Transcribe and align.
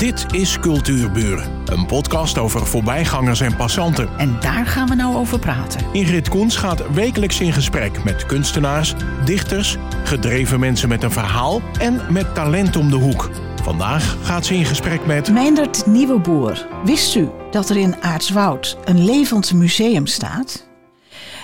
Dit 0.00 0.26
is 0.34 0.58
Cultuurburen, 0.58 1.62
een 1.64 1.86
podcast 1.86 2.38
over 2.38 2.66
voorbijgangers 2.66 3.40
en 3.40 3.56
passanten. 3.56 4.08
En 4.18 4.40
daar 4.40 4.66
gaan 4.66 4.88
we 4.88 4.94
nou 4.94 5.16
over 5.16 5.38
praten. 5.38 5.86
Ingrid 5.92 6.28
Koens 6.28 6.56
gaat 6.56 6.92
wekelijks 6.92 7.40
in 7.40 7.52
gesprek 7.52 8.04
met 8.04 8.26
kunstenaars, 8.26 8.94
dichters, 9.24 9.76
gedreven 10.04 10.60
mensen 10.60 10.88
met 10.88 11.02
een 11.02 11.10
verhaal 11.10 11.60
en 11.78 12.00
met 12.12 12.34
talent 12.34 12.76
om 12.76 12.90
de 12.90 12.96
hoek. 12.96 13.30
Vandaag 13.62 14.16
gaat 14.22 14.46
ze 14.46 14.54
in 14.54 14.64
gesprek 14.64 15.06
met. 15.06 15.32
Meindert 15.32 15.86
Nieuweboer, 15.86 16.66
wist 16.84 17.14
u 17.14 17.28
dat 17.50 17.70
er 17.70 17.76
in 17.76 18.02
Aartswoud 18.02 18.78
een 18.84 19.04
levend 19.04 19.52
museum 19.52 20.06
staat? 20.06 20.66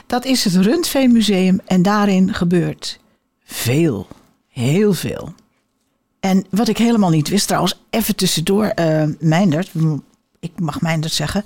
Dat 0.07 0.25
is 0.25 0.45
het 0.45 0.55
Rundveenmuseum 0.55 1.61
en 1.65 1.83
daarin 1.83 2.35
gebeurt 2.35 3.01
veel, 3.45 4.07
heel 4.49 4.93
veel. 4.93 5.35
En 6.27 6.45
wat 6.51 6.69
ik 6.69 6.79
helemaal 6.79 7.11
niet 7.11 7.29
wist, 7.29 7.47
trouwens, 7.47 7.81
even 7.91 8.17
tussendoor, 8.17 8.73
uh, 8.81 9.03
Meindert, 9.19 9.71
ik 10.41 10.51
mag 10.61 10.81
Meindert 10.81 11.13
zeggen. 11.13 11.45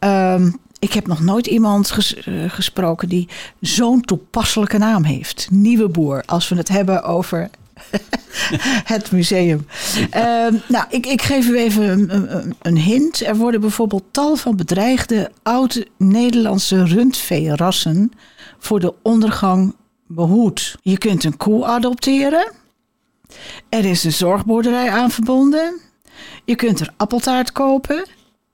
Ja. 0.00 0.38
Uh, 0.38 0.52
ik 0.78 0.92
heb 0.92 1.06
nog 1.06 1.20
nooit 1.20 1.46
iemand 1.46 1.90
ges 1.90 2.26
uh, 2.26 2.50
gesproken 2.50 3.08
die 3.08 3.28
zo'n 3.60 4.00
toepasselijke 4.00 4.78
naam 4.78 5.04
heeft. 5.04 5.48
Nieuwe 5.50 5.88
boer, 5.88 6.22
als 6.26 6.48
we 6.48 6.56
het 6.56 6.68
hebben 6.68 7.02
over 7.02 7.50
het 8.94 9.10
museum. 9.10 9.66
Uh, 9.96 10.46
nou, 10.68 10.84
ik, 10.88 11.06
ik, 11.06 11.22
geef 11.22 11.48
u 11.48 11.58
even 11.58 11.88
een, 12.14 12.54
een, 12.62 12.78
hint. 12.78 13.26
Er 13.26 13.36
worden 13.36 13.60
bijvoorbeeld 13.60 14.04
tal 14.10 14.36
van 14.36 14.56
bedreigde 14.56 15.30
oude 15.42 15.86
Nederlandse 15.98 16.84
rundveerassen 16.84 18.12
voor 18.58 18.80
de 18.80 18.94
ondergang 19.02 19.74
behoed. 20.06 20.76
Je 20.82 20.98
kunt 20.98 21.24
een 21.24 21.36
koe 21.36 21.64
adopteren. 21.64 22.52
Er 23.68 23.84
is 23.84 24.04
een 24.04 24.12
zorgboerderij 24.12 24.90
aan 24.90 25.10
verbonden. 25.10 25.80
Je 26.44 26.54
kunt 26.54 26.80
er 26.80 26.92
appeltaart 26.96 27.52
kopen. 27.52 28.06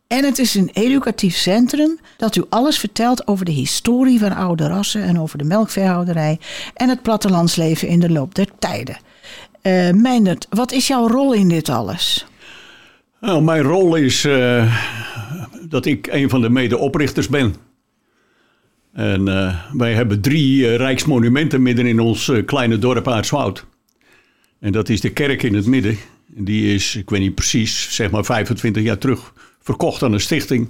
En 0.07 0.25
het 0.25 0.39
is 0.39 0.55
een 0.55 0.71
educatief 0.73 1.37
centrum 1.37 1.99
dat 2.17 2.37
u 2.37 2.45
alles 2.49 2.79
vertelt 2.79 3.27
over 3.27 3.45
de 3.45 3.53
historie 3.53 4.19
van 4.19 4.35
oude 4.35 4.67
rassen 4.67 5.03
en 5.03 5.21
over 5.21 5.39
de 5.39 5.45
melkveehouderij 5.45 6.39
en 6.75 6.89
het 6.89 7.03
plattelandsleven 7.03 7.89
in 7.89 8.01
de 8.01 8.11
loop 8.11 8.35
der 8.35 8.49
tijden. 8.59 8.97
Uh, 9.63 10.33
wat 10.51 10.73
is 10.73 10.87
jouw 10.87 11.09
rol 11.09 11.33
in 11.33 11.49
dit 11.49 11.69
alles? 11.69 12.27
Nou, 13.21 13.43
mijn 13.43 13.63
rol 13.63 13.97
is 13.97 14.25
uh, 14.25 14.77
dat 15.69 15.87
ik 15.87 16.07
een 16.07 16.31
van 16.31 16.41
de 16.41 16.49
medeoprichters 16.49 17.29
ben. 17.29 17.55
En 18.93 19.27
uh, 19.27 19.55
wij 19.73 19.95
hebben 19.95 20.21
drie 20.21 20.77
rijksmonumenten 20.77 21.63
midden 21.63 21.87
in 21.87 22.01
ons 22.01 22.33
kleine 22.47 22.79
dorp 22.79 23.09
Aartswoud. 23.09 23.67
En 24.63 24.73
dat 24.73 24.89
is 24.89 25.01
de 25.01 25.11
kerk 25.11 25.43
in 25.43 25.55
het 25.55 25.67
midden. 25.67 25.97
Die 26.27 26.75
is, 26.75 26.97
ik 26.97 27.11
weet 27.11 27.21
niet 27.21 27.35
precies, 27.35 27.89
zeg 27.91 28.11
maar 28.11 28.25
25 28.25 28.83
jaar 28.83 28.99
terug 28.99 29.33
verkocht 29.61 30.03
aan 30.03 30.13
een 30.13 30.21
stichting. 30.21 30.69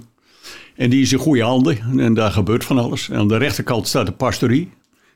En 0.75 0.89
die 0.89 1.01
is 1.01 1.11
in 1.11 1.17
goede 1.17 1.43
handen 1.43 1.99
en 1.99 2.13
daar 2.13 2.31
gebeurt 2.31 2.63
van 2.63 2.77
alles. 2.77 3.09
En 3.09 3.17
aan 3.17 3.27
de 3.27 3.37
rechterkant 3.37 3.87
staat 3.87 4.05
de 4.05 4.11
pastorie. 4.11 4.69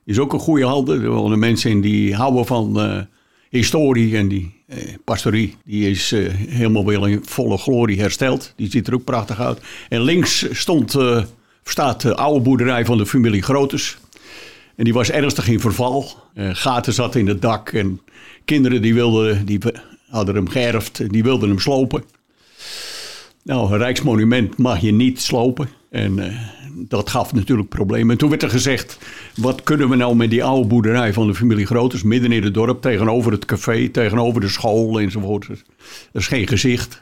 Die 0.04 0.16
is 0.16 0.20
ook 0.20 0.34
een 0.34 0.40
goede 0.40 0.66
handen. 0.66 1.02
Er 1.02 1.10
wonen 1.10 1.40
mensen 1.40 1.72
in 1.72 1.82
die 1.82 2.16
houden 2.16 2.46
van 2.46 2.74
uh, 2.80 3.02
historie. 3.50 4.18
En 4.18 4.28
die 4.28 4.54
uh, 4.68 4.78
pastorie 5.04 5.56
die 5.66 5.90
is 5.90 6.12
uh, 6.12 6.34
helemaal 6.34 6.86
weer 6.86 7.10
in 7.10 7.22
volle 7.24 7.58
glorie 7.58 8.00
hersteld. 8.00 8.54
Die 8.56 8.72
ziet 8.72 8.88
er 8.88 8.94
ook 8.94 9.04
prachtig 9.04 9.40
uit. 9.40 9.62
En 9.90 10.02
links 10.02 10.46
stond, 10.52 10.96
staat 11.64 12.02
de 12.02 12.16
oude 12.16 12.40
boerderij 12.40 12.86
van 12.86 12.98
de 12.98 13.06
familie 13.06 13.42
Grotes. 13.42 13.98
En 14.78 14.84
die 14.84 14.94
was 14.94 15.12
ernstig 15.12 15.48
in 15.48 15.60
verval. 15.60 16.10
gaten 16.36 16.94
zat 16.94 17.16
in 17.16 17.28
het 17.28 17.42
dak 17.42 17.72
en 17.72 18.02
kinderen 18.46 18.82
die, 18.82 18.94
wilden, 18.94 19.46
die 19.46 19.60
hadden 20.10 20.36
hem 20.36 20.50
geërfd, 20.50 21.12
die 21.12 21.24
wilden 21.24 21.50
hem 21.50 21.60
slopen. 21.60 22.04
Nou, 23.44 23.72
een 23.72 23.78
rijksmonument 23.78 24.58
mag 24.58 24.80
je 24.80 24.92
niet 24.92 25.22
slopen. 25.22 25.70
En 25.90 26.18
uh, 26.18 26.26
dat 26.88 27.10
gaf 27.10 27.34
natuurlijk 27.34 27.70
problemen. 27.70 28.12
En 28.12 28.18
toen 28.18 28.30
werd 28.30 28.44
er 28.44 28.50
gezegd, 28.50 28.98
wat 29.36 29.64
kunnen 29.64 29.90
we 29.90 29.96
nou 29.96 30.16
met 30.16 30.30
die 30.30 30.44
oude 30.44 30.68
boerderij 30.68 31.14
van 31.14 31.28
de 31.28 31.36
familie 31.36 31.66
Groters... 31.66 32.04
midden 32.04 32.32
in 32.32 32.44
het 32.44 32.54
dorp, 32.54 32.82
tegenover 32.82 33.32
het 33.32 33.46
café, 33.46 33.90
tegenover 33.90 34.42
de 34.42 34.48
school 34.48 35.00
enzovoort. 35.00 35.48
Dat 35.48 35.58
is 36.12 36.28
geen 36.28 36.48
gezicht. 36.48 37.02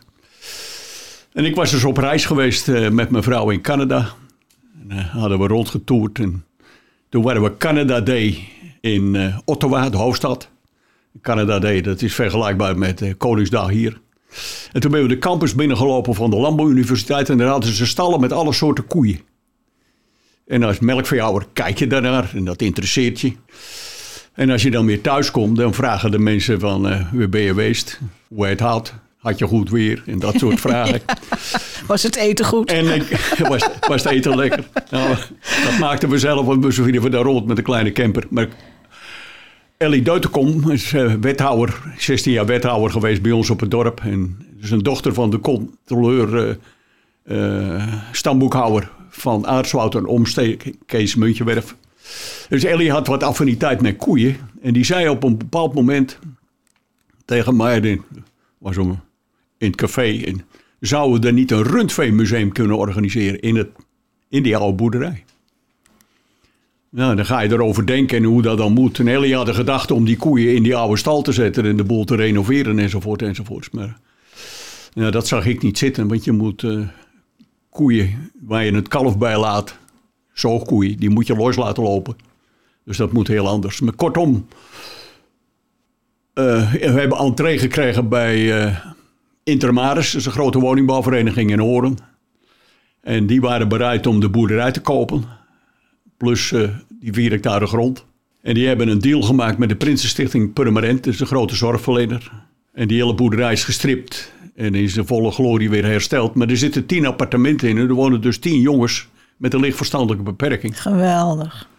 En 1.34 1.46
ik 1.46 1.56
was 1.56 1.72
dus 1.72 1.84
op 1.84 1.98
reis 1.98 2.26
geweest 2.26 2.68
uh, 2.68 2.90
met 2.90 3.10
mijn 3.10 3.24
vrouw 3.24 3.50
in 3.50 3.62
Canada. 3.62 4.14
En, 4.90 4.98
hadden 4.98 5.40
we 5.40 5.48
rondgetoerd. 5.48 6.20
En 6.20 6.46
toen 7.10 7.24
waren 7.24 7.42
we 7.42 7.58
Canada 7.58 8.02
Day 8.02 8.48
in 8.82 9.34
Ottawa, 9.46 9.90
de 9.90 9.98
hoofdstad. 9.98 10.50
Canada 11.22 11.60
Day, 11.60 11.82
dat 11.82 12.02
is 12.02 12.16
vergelijkbaar 12.16 12.78
met 12.78 13.02
uh, 13.02 13.14
Koningsdag 13.18 13.70
hier. 13.70 14.02
En 14.72 14.82
toen 14.82 14.92
ben 14.92 15.02
we 15.02 15.08
de 15.08 15.18
campus 15.18 15.56
binnengelopen 15.56 16.16
van 16.16 16.30
de 16.30 16.36
Landbouwuniversiteit 16.36 17.30
en 17.30 17.38
daar 17.38 17.48
hadden 17.48 17.74
ze 17.74 17.86
stallen 17.86 18.20
met 18.20 18.32
alle 18.32 18.54
soorten 18.54 18.88
koeien. 18.88 19.20
En 20.48 20.64
als 20.64 20.80
melkveehouder 20.80 21.48
kijk 21.54 21.80
je 21.80 21.88
daarnaar 21.88 22.32
en 22.34 22.46
dat 22.46 22.62
interesseert 22.62 23.22
je. 23.22 23.34
En 24.34 24.50
als 24.50 24.62
je 24.62 24.72
dan 24.72 24.86
weer 24.86 25.02
thuis 25.02 25.32
komt, 25.32 25.58
dan 25.58 25.74
vragen 25.74 26.12
de 26.12 26.20
mensen 26.20 26.60
van, 26.60 26.92
uh, 26.92 27.14
waar 27.14 27.30
ben 27.30 27.42
je 27.42 27.48
geweest? 27.48 28.00
Hoe 28.28 28.48
het 28.48 28.60
had? 28.60 28.94
Had 29.26 29.40
je 29.40 29.48
goed 29.48 29.70
weer? 29.70 30.04
En 30.06 30.20
dat 30.20 30.36
soort 30.38 30.60
vragen. 30.68 31.02
Was 31.88 32.04
het 32.04 32.16
eten 32.16 32.46
goed? 32.46 32.72
En 32.72 32.96
ik, 32.96 33.10
was, 33.50 33.68
was 33.88 34.04
het 34.04 34.12
eten 34.12 34.36
lekker? 34.36 34.64
Nou, 34.92 35.16
dat 35.64 35.80
maakten 35.80 36.10
we 36.10 36.20
zelf, 36.20 36.46
want 36.46 36.66
we 36.66 36.72
vielen 36.72 37.12
daar 37.12 37.24
rond 37.24 37.46
met 37.46 37.58
een 37.58 37.64
kleine 37.64 37.92
camper. 37.92 38.24
Maar 38.30 38.48
Ellie 39.78 40.02
Deutenkom 40.02 40.72
is 40.72 40.94
uh, 40.94 41.14
wethouder, 41.22 41.82
16 41.98 42.32
jaar 42.32 42.46
wethouder 42.46 42.92
geweest 42.92 43.22
bij 43.22 43.32
ons 43.32 43.50
op 43.50 43.60
het 43.60 43.72
dorp. 43.72 44.00
En 44.00 44.38
is 44.62 44.72
een 44.72 44.84
dochter 44.84 45.14
van 45.14 45.30
de 45.30 45.40
controleur, 45.40 46.58
uh, 47.28 47.76
uh, 47.78 47.84
stamboekhouder 48.12 48.92
van 49.10 49.48
Aartswoud 49.48 49.96
en 49.96 50.06
omsteek, 50.06 50.74
Kees 50.86 51.16
Muntjewerf. 51.16 51.76
Dus 52.50 52.64
Ellie 52.64 52.92
had 52.92 53.08
wat 53.08 53.24
affiniteit 53.24 53.82
met 53.82 53.98
koeien. 53.98 54.38
En 54.62 54.74
die 54.74 54.86
zei 54.86 55.10
op 55.10 55.24
een 55.24 55.38
bepaald 55.38 55.74
moment 55.74 56.20
tegen 57.26 57.56
mij, 57.56 58.00
was 58.58 58.78
om, 58.78 59.00
in 59.66 59.72
het 59.72 59.80
café, 59.80 60.22
en, 60.26 60.42
zouden 60.80 61.22
we 61.22 61.28
er 61.28 61.34
niet 61.34 61.52
een 61.52 61.64
rundveemuseum 61.64 62.52
kunnen 62.52 62.78
organiseren 62.78 63.40
in, 63.40 63.56
het, 63.56 63.70
in 64.30 64.44
die 64.44 64.58
oude 64.58 64.76
boerderij? 64.76 65.24
Nou, 66.90 67.16
dan 67.16 67.26
ga 67.26 67.40
je 67.40 67.52
erover 67.52 67.86
denken 67.86 68.18
en 68.18 68.24
hoe 68.24 68.42
dat 68.42 68.58
dan 68.58 68.74
moet. 68.74 69.00
En 69.00 69.08
Ellie 69.08 69.36
had 69.36 69.46
de 69.46 69.54
gedachte 69.54 69.94
om 69.94 70.06
die 70.06 70.18
koeien 70.18 70.56
in 70.56 70.64
die 70.64 70.76
oude 70.76 70.98
stal 70.98 71.22
te 71.22 71.32
zetten 71.32 71.66
en 71.66 71.78
de 71.78 71.84
boel 71.84 72.06
te 72.06 72.16
renoveren 72.16 72.80
enzovoort 72.80 73.22
enzovoort. 73.22 73.72
Maar 73.72 74.00
nou, 74.94 75.12
dat 75.12 75.28
zag 75.28 75.46
ik 75.46 75.62
niet 75.62 75.78
zitten, 75.78 76.08
want 76.08 76.24
je 76.24 76.32
moet 76.32 76.64
uh, 76.64 76.88
koeien 77.70 78.32
waar 78.42 78.66
je 78.66 78.74
het 78.74 78.88
kalf 78.88 79.18
bij 79.18 79.38
laat, 79.38 79.78
zoogkoeien, 80.34 80.98
die 80.98 81.10
moet 81.10 81.28
je 81.28 81.36
los 81.36 81.56
laten 81.56 81.84
lopen. 81.84 82.16
Dus 82.84 82.98
dat 82.98 83.12
moet 83.12 83.28
heel 83.28 83.48
anders. 83.48 83.80
Maar 83.80 83.96
kortom, 83.96 84.48
uh, 86.34 86.72
we 86.72 86.80
hebben 86.80 87.18
entree 87.18 87.58
gekregen 87.58 88.10
bij 88.10 88.66
uh, 88.66 88.78
Intermaris, 89.46 90.16
is 90.16 90.26
een 90.26 90.32
grote 90.32 90.60
woningbouwvereniging 90.60 91.52
in 91.52 91.60
Horen. 91.60 91.98
En 93.02 93.26
die 93.28 93.42
waren 93.42 93.68
bereid 93.68 94.08
om 94.08 94.20
de 94.20 94.30
boerderij 94.30 94.72
te 94.72 94.82
kopen 94.82 95.24
plus 96.18 96.52
uh, 96.52 96.70
die 97.00 97.14
vier 97.14 97.32
hectare 97.32 97.68
grond. 97.68 98.06
En 98.42 98.54
die 98.54 98.68
hebben 98.68 98.88
een 98.88 99.00
deal 99.00 99.22
gemaakt 99.22 99.58
met 99.58 99.70
de 99.70 99.76
Prinsenstichting 99.76 100.54
Purmerend, 100.54 101.04
dat 101.04 101.14
is 101.14 101.20
een 101.20 101.28
grote 101.28 101.56
zorgverlener. 101.56 102.32
En 102.74 102.88
die 102.88 103.02
hele 103.02 103.14
boerderij 103.14 103.52
is 103.52 103.64
gestript 103.64 104.32
en 104.56 104.76
is 104.76 104.98
in 104.98 105.06
volle 105.06 105.32
glorie 105.32 105.70
weer 105.70 105.86
hersteld. 105.86 106.36
Maar 106.36 106.50
er 106.50 106.58
zitten 106.58 106.86
tien 106.86 107.06
appartementen 107.06 107.70
in 107.70 107.78
en 107.78 107.88
er 107.88 107.94
wonen 107.94 108.22
dus 108.22 108.40
tien 108.40 108.60
jongens 108.60 109.08
met 109.38 109.54
een 109.54 109.60
lichtverstandelijke 109.60 110.24
beperking. 110.24 110.82
Geweldig. 110.82 111.70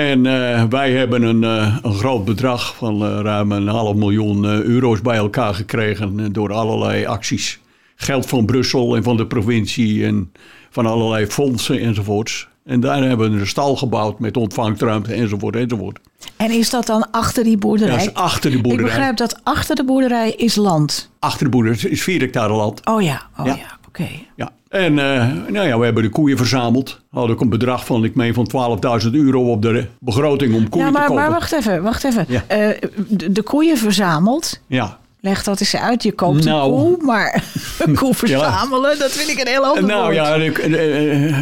En 0.00 0.24
uh, 0.24 0.64
wij 0.64 0.92
hebben 0.92 1.22
een, 1.22 1.42
uh, 1.42 1.76
een, 1.82 1.94
groot 1.94 2.24
bedrag 2.24 2.76
van 2.76 3.02
uh, 3.02 3.18
ruim 3.22 3.52
een 3.52 3.68
half 3.68 3.94
miljoen 3.94 4.44
euro's 4.44 5.00
bij 5.00 5.16
elkaar 5.16 5.54
gekregen 5.54 6.32
door 6.32 6.52
allerlei 6.52 7.06
acties. 7.06 7.60
Geld 7.96 8.26
van 8.26 8.46
Brussel 8.46 8.96
en 8.96 9.02
van 9.02 9.16
de 9.16 9.26
provincie 9.26 10.06
en 10.06 10.32
van 10.70 10.86
allerlei 10.86 11.26
fondsen 11.26 11.80
enzovoorts. 11.80 12.48
En 12.64 12.80
daar 12.80 13.02
hebben 13.02 13.32
we 13.32 13.40
een 13.40 13.46
stal 13.46 13.76
gebouwd 13.76 14.18
met 14.18 14.36
ontvangstruimte 14.36 15.14
enzovoort 15.14 15.56
enzovoort. 15.56 15.98
En 16.36 16.50
is 16.50 16.70
dat 16.70 16.86
dan 16.86 17.10
achter 17.10 17.44
die 17.44 17.58
boerderij? 17.58 17.92
Ja, 17.92 17.98
dat 17.98 18.08
is 18.08 18.14
achter 18.14 18.50
de 18.50 18.60
boerderij. 18.60 18.86
Ik 18.86 18.92
begrijp 18.92 19.16
dat 19.16 19.40
achter 19.42 19.76
de 19.76 19.84
boerderij 19.84 20.30
is 20.30 20.56
land. 20.56 21.10
Achter 21.18 21.44
de 21.44 21.50
boerderij 21.50 21.90
is 21.90 22.02
vier 22.02 22.20
hectare 22.20 22.52
land. 22.52 22.86
Oh 22.86 23.02
ja, 23.02 23.22
oh 23.38 23.46
ja, 23.46 23.54
ja 23.54 23.78
oké. 23.90 24.02
Okay. 24.02 24.26
Ja. 24.36 24.50
En 24.68 24.92
uh, 24.92 25.26
nou 25.48 25.66
ja, 25.66 25.78
we 25.78 25.84
hebben 25.84 26.02
de 26.02 26.08
koeien 26.08 26.36
verzameld. 26.36 27.00
Had 27.10 27.28
ik 27.28 27.40
een 27.40 27.48
bedrag 27.48 27.84
van, 27.84 28.04
ik 28.04 28.14
meen, 28.14 28.34
van 28.34 28.78
12.000 29.04 29.10
euro 29.10 29.50
op 29.50 29.62
de 29.62 29.86
begroting 29.98 30.54
om 30.54 30.68
koeien 30.68 30.86
ja, 30.86 30.92
maar, 30.92 31.02
te 31.02 31.08
kopen. 31.08 31.22
Maar 31.22 31.32
wacht 31.32 31.52
even, 31.52 31.82
wacht 31.82 32.04
even. 32.04 32.26
Ja. 32.28 32.42
Uh, 32.50 32.78
de, 33.08 33.32
de, 33.32 33.42
koeien 33.42 33.76
verzameld. 33.76 34.60
Ja. 34.66 34.98
Leg 35.20 35.42
dat 35.42 35.60
eens 35.60 35.76
uit. 35.76 36.02
Je 36.02 36.12
koopt 36.12 36.44
nou, 36.44 36.72
een 36.72 36.78
koe, 36.78 37.04
maar 37.04 37.44
een 37.78 37.94
koe 37.94 38.14
verzamelen, 38.14 38.90
ja. 38.90 38.98
dat 38.98 39.10
vind 39.10 39.30
ik 39.30 39.40
een 39.40 39.52
heel 39.52 39.64
ander 39.64 39.84
Nou 39.84 40.02
woord. 40.02 40.14
ja, 40.14 40.38
uh, 40.38 41.38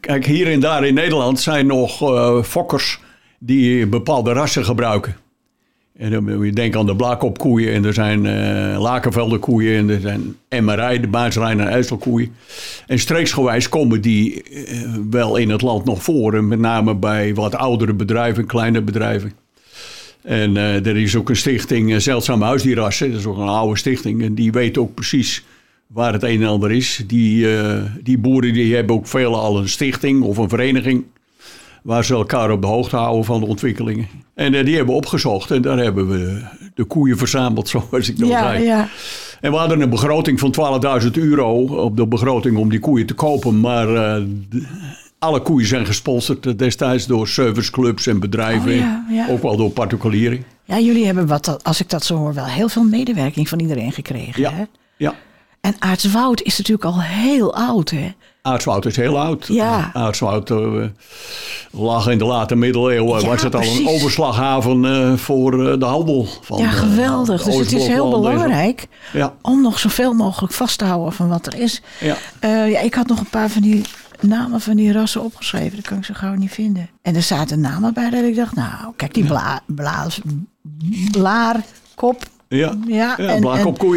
kijk, 0.00 0.26
hier 0.26 0.52
en 0.52 0.60
daar 0.60 0.84
in 0.84 0.94
Nederland 0.94 1.40
zijn 1.40 1.66
nog 1.66 2.02
uh, 2.02 2.42
fokkers 2.42 3.00
die 3.38 3.86
bepaalde 3.86 4.32
rassen 4.32 4.64
gebruiken. 4.64 5.16
En 5.96 6.10
dan 6.10 6.44
je 6.44 6.52
denken 6.52 6.80
aan 6.80 6.86
de 6.86 6.96
blaakopkoeien 6.96 7.72
en 7.72 7.84
er 7.84 7.94
zijn 7.94 8.24
uh, 8.24 8.80
lakenveldenkoeien 8.80 9.76
en 9.76 9.90
er 9.90 10.00
zijn 10.00 10.36
MRI, 10.64 11.00
de 11.00 11.08
Baarsrijn 11.08 11.60
en 11.60 11.68
IJsselkoeien. 11.68 12.34
En 12.86 12.98
streeksgewijs 12.98 13.68
komen 13.68 14.00
die 14.00 14.42
uh, 14.50 14.88
wel 15.10 15.36
in 15.36 15.50
het 15.50 15.62
land 15.62 15.84
nog 15.84 16.02
voor. 16.02 16.44
met 16.44 16.58
name 16.58 16.94
bij 16.94 17.34
wat 17.34 17.54
oudere 17.54 17.94
bedrijven, 17.94 18.46
kleine 18.46 18.82
bedrijven. 18.82 19.32
En 20.22 20.54
uh, 20.54 20.86
er 20.86 20.96
is 20.96 21.16
ook 21.16 21.28
een 21.28 21.36
stichting 21.36 22.02
Zeldzame 22.02 22.44
Huisdierrassen, 22.44 23.10
dat 23.10 23.20
is 23.20 23.26
ook 23.26 23.38
een 23.38 23.48
oude 23.48 23.78
stichting. 23.78 24.22
En 24.22 24.34
die 24.34 24.52
weet 24.52 24.78
ook 24.78 24.94
precies 24.94 25.44
waar 25.86 26.12
het 26.12 26.22
een 26.22 26.42
en 26.42 26.48
ander 26.48 26.72
is. 26.72 27.04
Die, 27.06 27.46
die 28.02 28.18
boeren 28.18 28.52
die 28.52 28.74
hebben 28.74 28.96
ook 28.96 29.06
veel 29.06 29.36
al 29.36 29.58
een 29.58 29.68
stichting 29.68 30.22
of 30.22 30.36
een 30.36 30.48
vereniging 30.48 31.04
waar 31.82 32.04
ze 32.04 32.14
elkaar 32.14 32.50
op 32.50 32.60
de 32.60 32.66
hoogte 32.66 32.96
houden 32.96 33.24
van 33.24 33.40
de 33.40 33.46
ontwikkelingen. 33.46 34.08
En 34.34 34.54
uh, 34.54 34.64
die 34.64 34.76
hebben 34.76 34.94
we 34.94 35.00
opgezocht 35.00 35.50
en 35.50 35.62
daar 35.62 35.78
hebben 35.78 36.08
we 36.08 36.42
de 36.74 36.84
koeien 36.84 37.18
verzameld, 37.18 37.68
zoals 37.88 38.08
ik 38.08 38.22
al 38.22 38.28
ja, 38.28 38.42
zei. 38.42 38.64
Ja. 38.64 38.88
En 39.40 39.50
we 39.50 39.56
hadden 39.56 39.80
een 39.80 39.90
begroting 39.90 40.40
van 40.40 40.54
12.000 41.02 41.10
euro 41.12 41.64
op 41.64 41.96
de 41.96 42.06
begroting 42.06 42.56
om 42.56 42.68
die 42.70 42.78
koeien 42.78 43.06
te 43.06 43.14
kopen. 43.14 43.60
Maar 43.60 43.88
uh, 43.88 44.26
de, 44.48 44.66
alle 45.18 45.40
koeien 45.40 45.68
zijn 45.68 45.86
gesponsord 45.86 46.58
destijds 46.58 47.06
door 47.06 47.28
serviceclubs 47.28 48.06
en 48.06 48.20
bedrijven. 48.20 48.72
Oh, 48.72 48.78
ja, 48.78 49.04
ja. 49.10 49.28
Ook 49.28 49.42
wel 49.42 49.56
door 49.56 49.70
particulieren. 49.70 50.44
Ja, 50.64 50.78
jullie 50.78 51.06
hebben, 51.06 51.26
wat, 51.26 51.64
als 51.64 51.80
ik 51.80 51.90
dat 51.90 52.04
zo 52.04 52.16
hoor, 52.16 52.34
wel 52.34 52.44
heel 52.44 52.68
veel 52.68 52.84
medewerking 52.84 53.48
van 53.48 53.60
iedereen 53.60 53.92
gekregen. 53.92 54.42
Ja, 54.42 54.52
hè? 54.52 54.64
ja. 54.96 55.14
En 55.60 55.74
Aartswoud 55.78 56.42
is 56.42 56.58
natuurlijk 56.58 56.84
al 56.84 57.02
heel 57.02 57.54
oud, 57.54 57.90
hè? 57.90 58.12
Aartswoud 58.42 58.86
is 58.86 58.96
heel 58.96 59.18
oud. 59.18 59.46
Ja. 59.46 59.90
Aartswoud 59.92 60.50
uh, 60.50 60.84
lag 61.70 62.08
in 62.08 62.18
de 62.18 62.24
late 62.24 62.54
middeleeuwen. 62.54 63.20
Ja, 63.20 63.26
was 63.26 63.42
het 63.42 63.54
al 63.54 63.62
een 63.62 63.88
overslaghaven 63.88 64.84
uh, 64.84 65.16
voor 65.16 65.54
uh, 65.54 65.78
de 65.78 65.84
handel. 65.84 66.26
Van, 66.40 66.58
ja, 66.58 66.70
geweldig. 66.70 67.42
dus 67.42 67.56
het 67.56 67.72
is 67.72 67.86
heel 67.86 68.10
belangrijk 68.10 68.86
ja. 69.12 69.34
om 69.42 69.62
nog 69.62 69.78
zoveel 69.78 70.12
mogelijk 70.12 70.52
vast 70.52 70.78
te 70.78 70.84
houden 70.84 71.12
van 71.12 71.28
wat 71.28 71.46
er 71.46 71.60
is. 71.60 71.82
Ja. 72.00 72.16
ja, 72.66 72.80
ik 72.80 72.94
had 72.94 73.06
nog 73.06 73.18
een 73.18 73.30
paar 73.30 73.50
van 73.50 73.62
die 73.62 73.82
namen 74.20 74.60
van 74.60 74.76
die 74.76 74.92
rassen 74.92 75.22
opgeschreven. 75.22 75.76
Dat 75.76 75.86
kan 75.86 75.98
ik 75.98 76.04
zo 76.04 76.14
gauw 76.16 76.34
niet 76.34 76.52
vinden. 76.52 76.90
En 77.02 77.14
er 77.14 77.22
zaten 77.22 77.60
namen 77.60 77.94
bij 77.94 78.10
dat 78.10 78.24
ik 78.24 78.36
dacht, 78.36 78.54
nou, 78.54 78.92
kijk, 78.96 79.14
die 79.14 79.24
bla, 79.24 79.60
bla, 79.66 80.06
blaarkop 81.10 82.22
ja, 82.56 82.76
ja, 82.86 83.14
ja 83.18 83.28
en, 83.28 83.42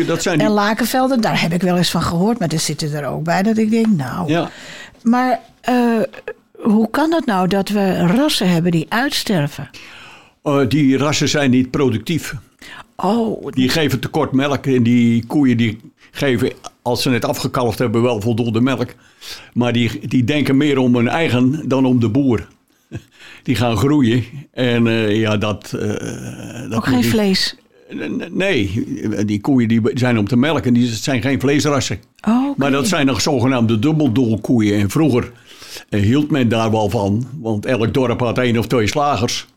dat 0.07 0.21
zijn 0.21 0.37
die... 0.37 0.47
En 0.47 0.53
lakenvelden, 0.53 1.21
daar 1.21 1.41
heb 1.41 1.53
ik 1.53 1.61
wel 1.61 1.77
eens 1.77 1.91
van 1.91 2.01
gehoord. 2.01 2.39
Maar 2.39 2.49
er 2.49 2.59
zitten 2.59 2.93
er 2.93 3.05
ook 3.05 3.23
bij 3.23 3.43
dat 3.43 3.57
ik 3.57 3.69
denk, 3.69 3.87
nou... 3.87 4.29
Ja. 4.29 4.49
Maar 5.03 5.39
uh, 5.69 6.01
hoe 6.51 6.89
kan 6.89 7.13
het 7.13 7.25
nou 7.25 7.47
dat 7.47 7.69
we 7.69 7.97
rassen 7.97 8.49
hebben 8.49 8.71
die 8.71 8.85
uitsterven? 8.89 9.69
Uh, 10.43 10.67
die 10.67 10.97
rassen 10.97 11.29
zijn 11.29 11.49
niet 11.49 11.71
productief. 11.71 12.35
Oh. 12.95 13.47
Die 13.49 13.69
geven 13.69 13.99
tekort 13.99 14.31
melk. 14.31 14.65
En 14.65 14.83
die 14.83 15.25
koeien 15.25 15.57
die 15.57 15.79
geven, 16.11 16.51
als 16.81 17.01
ze 17.01 17.09
het 17.09 17.25
afgekalfd 17.25 17.79
hebben, 17.79 18.01
wel 18.01 18.21
voldoende 18.21 18.61
melk. 18.61 18.89
Maar 19.53 19.73
die, 19.73 20.07
die 20.07 20.23
denken 20.23 20.57
meer 20.57 20.77
om 20.77 20.95
hun 20.95 21.07
eigen 21.07 21.69
dan 21.69 21.85
om 21.85 21.99
de 21.99 22.09
boer. 22.09 22.47
Die 23.43 23.55
gaan 23.55 23.77
groeien. 23.77 24.23
En 24.51 24.85
uh, 24.85 25.19
ja, 25.19 25.37
dat... 25.37 25.69
dat 26.69 26.73
ook 26.73 26.85
geen 26.85 27.03
vlees? 27.03 27.55
Nee, 28.31 28.85
die 29.25 29.41
koeien 29.41 29.67
die 29.67 29.81
zijn 29.93 30.17
om 30.19 30.27
te 30.27 30.37
melken, 30.37 30.73
die 30.73 30.87
zijn 30.87 31.21
geen 31.21 31.39
vleesrassen. 31.39 31.99
Oh, 32.27 32.57
Maar 32.57 32.71
dat 32.71 32.87
zijn 32.87 33.05
nog 33.05 33.21
zogenaamde 33.21 33.79
dubbeldolkoeien. 33.79 34.79
En 34.79 34.89
vroeger 34.89 35.31
eh, 35.89 36.01
hield 36.01 36.31
men 36.31 36.49
daar 36.49 36.71
wel 36.71 36.89
van, 36.89 37.27
want 37.41 37.65
elk 37.65 37.93
dorp 37.93 38.19
had 38.19 38.37
één 38.37 38.57
of 38.57 38.67
twee 38.67 38.87
slagers. 38.87 39.47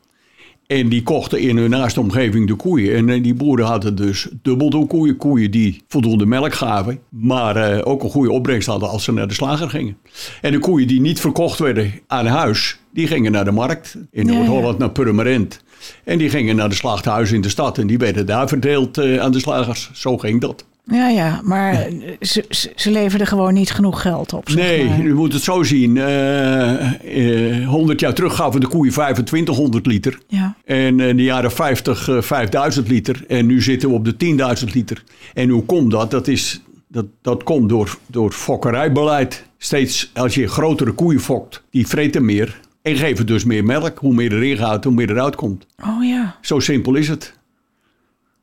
En 0.67 0.89
die 0.89 1.03
kochten 1.03 1.41
in 1.41 1.57
hun 1.57 1.71
naaste 1.71 2.01
omgeving 2.01 2.47
de 2.47 2.55
koeien. 2.55 2.97
En 2.97 3.09
eh, 3.09 3.23
die 3.23 3.35
boeren 3.35 3.67
hadden 3.67 3.95
dus 3.95 4.29
dubbeldolkoeien, 4.43 5.17
koeien 5.17 5.51
die 5.51 5.83
voldoende 5.89 6.27
melk 6.27 6.55
gaven. 6.55 6.99
Maar 7.09 7.77
uh, 7.77 7.81
ook 7.85 8.03
een 8.03 8.11
goede 8.11 8.31
opbrengst 8.31 8.69
hadden 8.69 8.89
als 8.89 9.05
ze 9.05 9.13
naar 9.13 9.29
de 9.29 9.35
slager 9.35 9.71
gingen. 9.71 9.97
En 10.41 10.53
de 10.53 10.59
koeien 10.59 10.89
die 10.89 11.01
niet 11.01 11.21
verkocht 11.21 11.59
werden 11.59 11.93
aan 12.07 12.27
huis, 12.27 12.79
die 12.93 13.07
gingen 13.07 13.33
naar 13.33 13.45
de 13.45 13.51
markt. 13.51 13.97
In 14.11 14.27
Noord-Holland 14.27 14.79
naar 14.79 14.91
Purmerend. 14.91 15.63
En 16.05 16.19
die 16.19 16.31
gingen 16.31 16.57
naar 16.57 16.69
de 16.69 16.75
slachthuis 16.75 17.33
in 17.33 17.41
de 17.41 17.49
stad 17.49 17.79
en 17.79 17.87
die 17.87 17.99
werden 17.99 18.27
daar 18.27 18.49
verdeeld 18.49 18.99
uh, 18.99 19.21
aan 19.21 19.33
de 19.33 19.39
slagers. 19.39 19.91
Zo 19.93 20.19
ging 20.19 20.41
dat. 20.41 20.65
Ja, 20.91 21.09
ja, 21.09 21.41
maar 21.45 21.89
ze, 22.21 22.45
ze 22.77 22.91
leverden 22.91 23.27
gewoon 23.27 23.55
niet 23.55 23.71
genoeg 23.71 24.03
geld 24.03 24.33
op. 24.33 24.49
nee, 24.49 24.85
maar. 24.85 25.01
u 25.01 25.15
moet 25.15 25.33
het 25.33 25.43
zo 25.43 25.63
zien. 25.63 25.97
Uh, 25.97 27.59
uh, 27.61 27.69
100 27.69 28.01
jaar 28.01 28.15
terug 28.15 28.35
gaven 28.35 28.61
de 28.61 28.67
koeien 28.67 28.93
2500 28.93 29.87
liter. 29.87 30.19
Ja. 30.29 30.57
En 30.65 31.01
in 31.01 31.17
de 31.17 31.23
jaren 31.23 31.53
50 31.53 32.09
5000 32.21 32.89
liter. 32.89 33.25
En 33.29 33.47
nu 33.47 33.63
zitten 33.63 33.89
we 33.89 33.95
op 33.95 34.05
de 34.05 34.65
10.000 34.67 34.73
liter. 34.73 35.03
En 35.35 35.49
hoe 35.49 35.65
komt 35.65 35.91
dat? 35.91 36.11
Dat, 36.11 36.29
is, 36.29 36.63
dat, 36.89 37.07
dat 37.23 37.43
komt 37.43 37.69
door, 37.69 37.99
door 38.07 38.33
fokkerijbeleid. 38.33 39.45
Steeds 39.59 40.11
als 40.15 40.35
je 40.35 40.47
grotere 40.47 40.93
koeien 40.93 41.21
fokt, 41.21 41.63
die 41.71 41.87
vreten 41.87 42.25
meer. 42.25 42.61
En 42.83 42.97
geven 42.97 43.27
dus 43.27 43.45
meer 43.45 43.65
melk. 43.65 43.99
Hoe 43.99 44.15
meer 44.15 44.33
erin 44.33 44.57
gaat, 44.57 44.85
hoe 44.85 44.93
meer 44.93 45.11
eruit 45.11 45.37
komt. 45.37 45.67
Oh 45.83 46.05
ja. 46.05 46.37
Zo 46.41 46.59
simpel 46.59 46.95
is 46.95 47.09
het. 47.09 47.33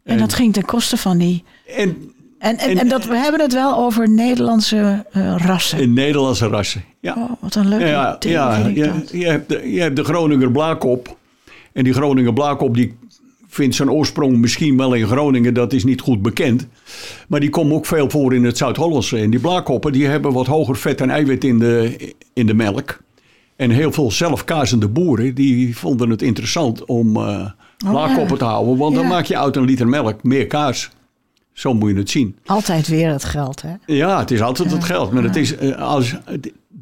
En, 0.04 0.14
en 0.14 0.20
dat 0.20 0.34
ging 0.34 0.54
ten 0.54 0.66
koste 0.66 0.98
van 0.98 1.18
die... 1.18 1.44
En, 1.68 2.12
en, 2.40 2.58
en, 2.58 2.78
en, 2.78 2.88
dat, 2.88 3.06
we 3.06 3.16
hebben 3.16 3.42
het 3.42 3.54
wel 3.54 3.78
over 3.78 4.10
Nederlandse 4.10 5.06
uh, 5.18 5.36
rassen. 5.38 5.80
In 5.80 5.94
Nederlandse 5.94 6.48
rassen, 6.48 6.84
ja. 7.00 7.14
Oh, 7.18 7.32
wat 7.40 7.56
een 7.56 7.68
leuke 7.68 7.86
ja, 7.86 8.18
ja, 8.20 8.58
je, 8.58 9.04
je, 9.12 9.26
hebt 9.26 9.50
de, 9.50 9.72
je 9.72 9.82
hebt 9.82 9.96
de 9.96 10.04
Groninger 10.04 10.52
Blaakop. 10.52 11.18
En 11.74 11.84
die 11.84 11.94
Groninger 11.94 12.34
Blaakop 12.34 12.76
die 12.76 12.98
vindt 13.48 13.76
zijn 13.76 13.92
oorsprong 13.92 14.38
misschien 14.38 14.78
wel 14.78 14.94
in 14.94 15.08
Groningen. 15.08 15.54
Dat 15.54 15.74
is 15.74 15.84
niet 15.84 16.02
goed 16.02 16.22
bekend. 16.22 16.68
Maar 17.28 17.40
die 17.40 17.50
komen 17.50 17.76
ook 17.76 17.86
veel 17.86 18.10
voor 18.10 18.34
in 18.34 18.44
het 18.44 18.58
Zuid-Hollandse. 18.58 19.18
En 19.18 19.30
die 19.30 19.40
Blaakoppen 19.40 19.92
die 19.92 20.08
hebben 20.08 20.34
wat 20.34 20.48
hoger 20.48 20.76
vet 20.76 21.02
en 21.02 21.10
eiwit 21.10 21.44
in 21.44 21.60
de, 21.60 22.14
in 22.34 22.46
de 22.46 22.54
melk. 22.54 22.98
En 23.56 23.69
heel 23.69 23.92
veel 23.92 24.12
zelfkazende 24.12 24.88
boeren 24.88 25.36
die 25.36 25.78
vonden 25.78 26.10
het 26.10 26.22
interessant 26.22 26.86
om 26.86 27.18
uh, 27.18 27.24
oh, 27.88 28.16
ja. 28.18 28.36
te 28.36 28.44
houden. 28.44 28.78
Want 28.78 28.96
ja. 28.96 29.00
dan 29.00 29.10
maak 29.10 29.25
je 29.25 29.38
uit 29.38 29.56
een 29.56 29.66
liter 29.66 29.88
melk 29.88 30.24
meer 30.24 30.48
kaas. 30.48 30.90
Zo 31.54 31.74
moet 31.74 31.90
je 31.90 31.98
het 31.98 32.10
zien. 32.10 32.38
Altijd 32.46 32.88
weer 32.88 33.12
het 33.12 33.24
geld, 33.24 33.62
hè? 33.62 33.74
Ja, 33.86 34.19
het 34.19 34.31
is 34.31 34.42
altijd 34.42 34.69
ja. 34.69 34.75
het 34.75 34.84
geld. 34.84 35.12
Maar 35.12 35.24
het 35.24 35.36
is 35.36 35.62
uh, 35.62 35.81
als 35.81 36.16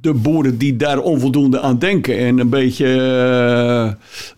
de 0.02 0.14
boeren 0.14 0.58
die 0.58 0.75
daar 0.75 1.00
onvoldoende 1.00 1.60
aan 1.60 1.80
denken 1.80 2.18
en 2.18 2.40
een 2.40 2.50
beetje 2.50 2.88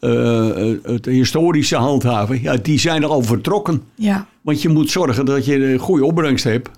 uh, 0.02 0.92
het 0.94 1.06
historische 1.06 1.76
handhaven, 1.76 2.42
ja, 2.42 2.56
die 2.56 2.80
zijn 2.80 3.04
er 3.04 3.10
al 3.10 3.24
vertrokken. 3.24 3.84
Ja. 3.96 4.28
Want 4.42 4.62
je 4.62 4.70
moet 4.70 4.90
zorgen 4.90 5.26
dat 5.26 5.46
je 5.46 5.72
een 5.72 5.80
goede 5.80 6.06
opbrengst 6.06 6.44
hebt. 6.44 6.70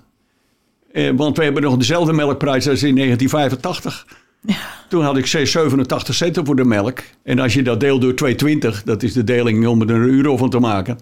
want 1.16 1.36
we 1.36 1.44
hebben 1.44 1.62
nog 1.62 1.76
dezelfde 1.76 2.12
melkprijs 2.12 2.68
als 2.68 2.82
in 2.82 2.94
1985. 2.94 4.06
Ja. 4.40 4.77
Toen 4.88 5.02
had 5.02 5.16
ik 5.16 5.26
6,87 5.26 6.14
centen 6.14 6.46
voor 6.46 6.56
de 6.56 6.64
melk. 6.64 6.98
En 7.22 7.38
als 7.38 7.54
je 7.54 7.62
dat 7.62 7.80
deelt 7.80 8.00
door 8.00 8.14
2,20, 8.14 8.82
dat 8.84 9.02
is 9.02 9.12
de 9.12 9.24
deling 9.24 9.66
om 9.66 9.80
er 9.82 9.90
een 9.90 10.08
euro 10.14 10.36
van 10.36 10.50
te 10.50 10.58
maken. 10.58 10.98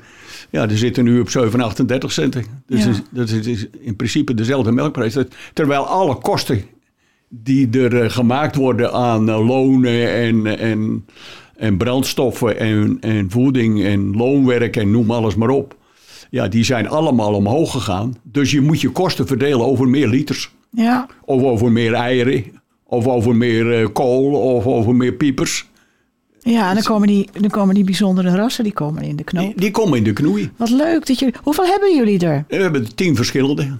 Ja, 0.50 0.62
er 0.62 0.78
zitten 0.78 1.04
nu 1.04 1.20
op 1.20 1.28
7,38 1.30 2.12
centen. 2.12 2.44
Dus 2.66 2.84
Ja. 2.84 2.90
is- 2.90 3.02
dat 3.10 3.28
is 3.30 3.66
in 3.80 3.96
principe 3.96 4.34
dezelfde 4.34 4.72
melkprijs. 4.72 5.16
Terwijl 5.52 5.86
alle 5.86 6.14
kosten 6.18 6.62
die 7.28 7.70
er 7.80 8.02
eh, 8.02 8.10
gemaakt 8.10 8.56
worden 8.56 8.92
aan 8.92 9.28
eh, 9.28 9.46
lonen 9.46 10.14
en, 10.14 10.58
en, 10.58 11.06
en 11.56 11.76
brandstoffen 11.76 12.58
en, 12.58 12.96
en 13.00 13.30
voeding 13.30 13.84
en 13.84 14.16
loonwerk 14.16 14.76
en 14.76 14.90
noem 14.90 15.10
alles 15.10 15.34
maar 15.34 15.48
op. 15.48 15.76
Ja, 16.30 16.48
die 16.48 16.64
zijn 16.64 16.88
allemaal 16.88 17.32
omhoog 17.34 17.70
gegaan. 17.72 18.14
Dus 18.22 18.50
je 18.50 18.60
moet 18.60 18.80
je 18.80 18.90
kosten 18.90 19.26
verdelen 19.26 19.66
over 19.66 19.88
meer 19.88 20.08
liters. 20.08 20.50
Ja. 20.70 21.06
Of 21.24 21.42
over 21.42 21.72
meer 21.72 21.92
eieren. 21.94 22.44
Of 22.88 23.06
over 23.06 23.36
meer 23.36 23.80
eh, 23.80 23.86
kool. 23.92 24.32
Of 24.54 24.66
over 24.66 24.94
meer 24.94 25.12
piepers. 25.12 25.66
Ja, 26.38 26.68
en 26.68 26.74
dan 26.74 26.84
komen, 26.84 27.08
die, 27.08 27.28
dan 27.32 27.50
komen 27.50 27.74
die 27.74 27.84
bijzondere 27.84 28.36
rassen, 28.36 28.64
die 28.64 28.72
komen 28.72 29.02
in 29.02 29.16
de 29.16 29.24
knoop. 29.24 29.44
Die, 29.44 29.54
die 29.56 29.70
komen 29.70 29.98
in 29.98 30.04
de 30.04 30.12
knoei. 30.12 30.50
Wat 30.56 30.70
leuk 30.70 31.06
dat 31.06 31.18
jullie... 31.18 31.34
Hoeveel 31.42 31.64
hebben 31.66 31.96
jullie 31.96 32.18
er? 32.26 32.44
We 32.48 32.56
hebben 32.56 32.94
tien 32.94 33.16
verschillende. 33.16 33.76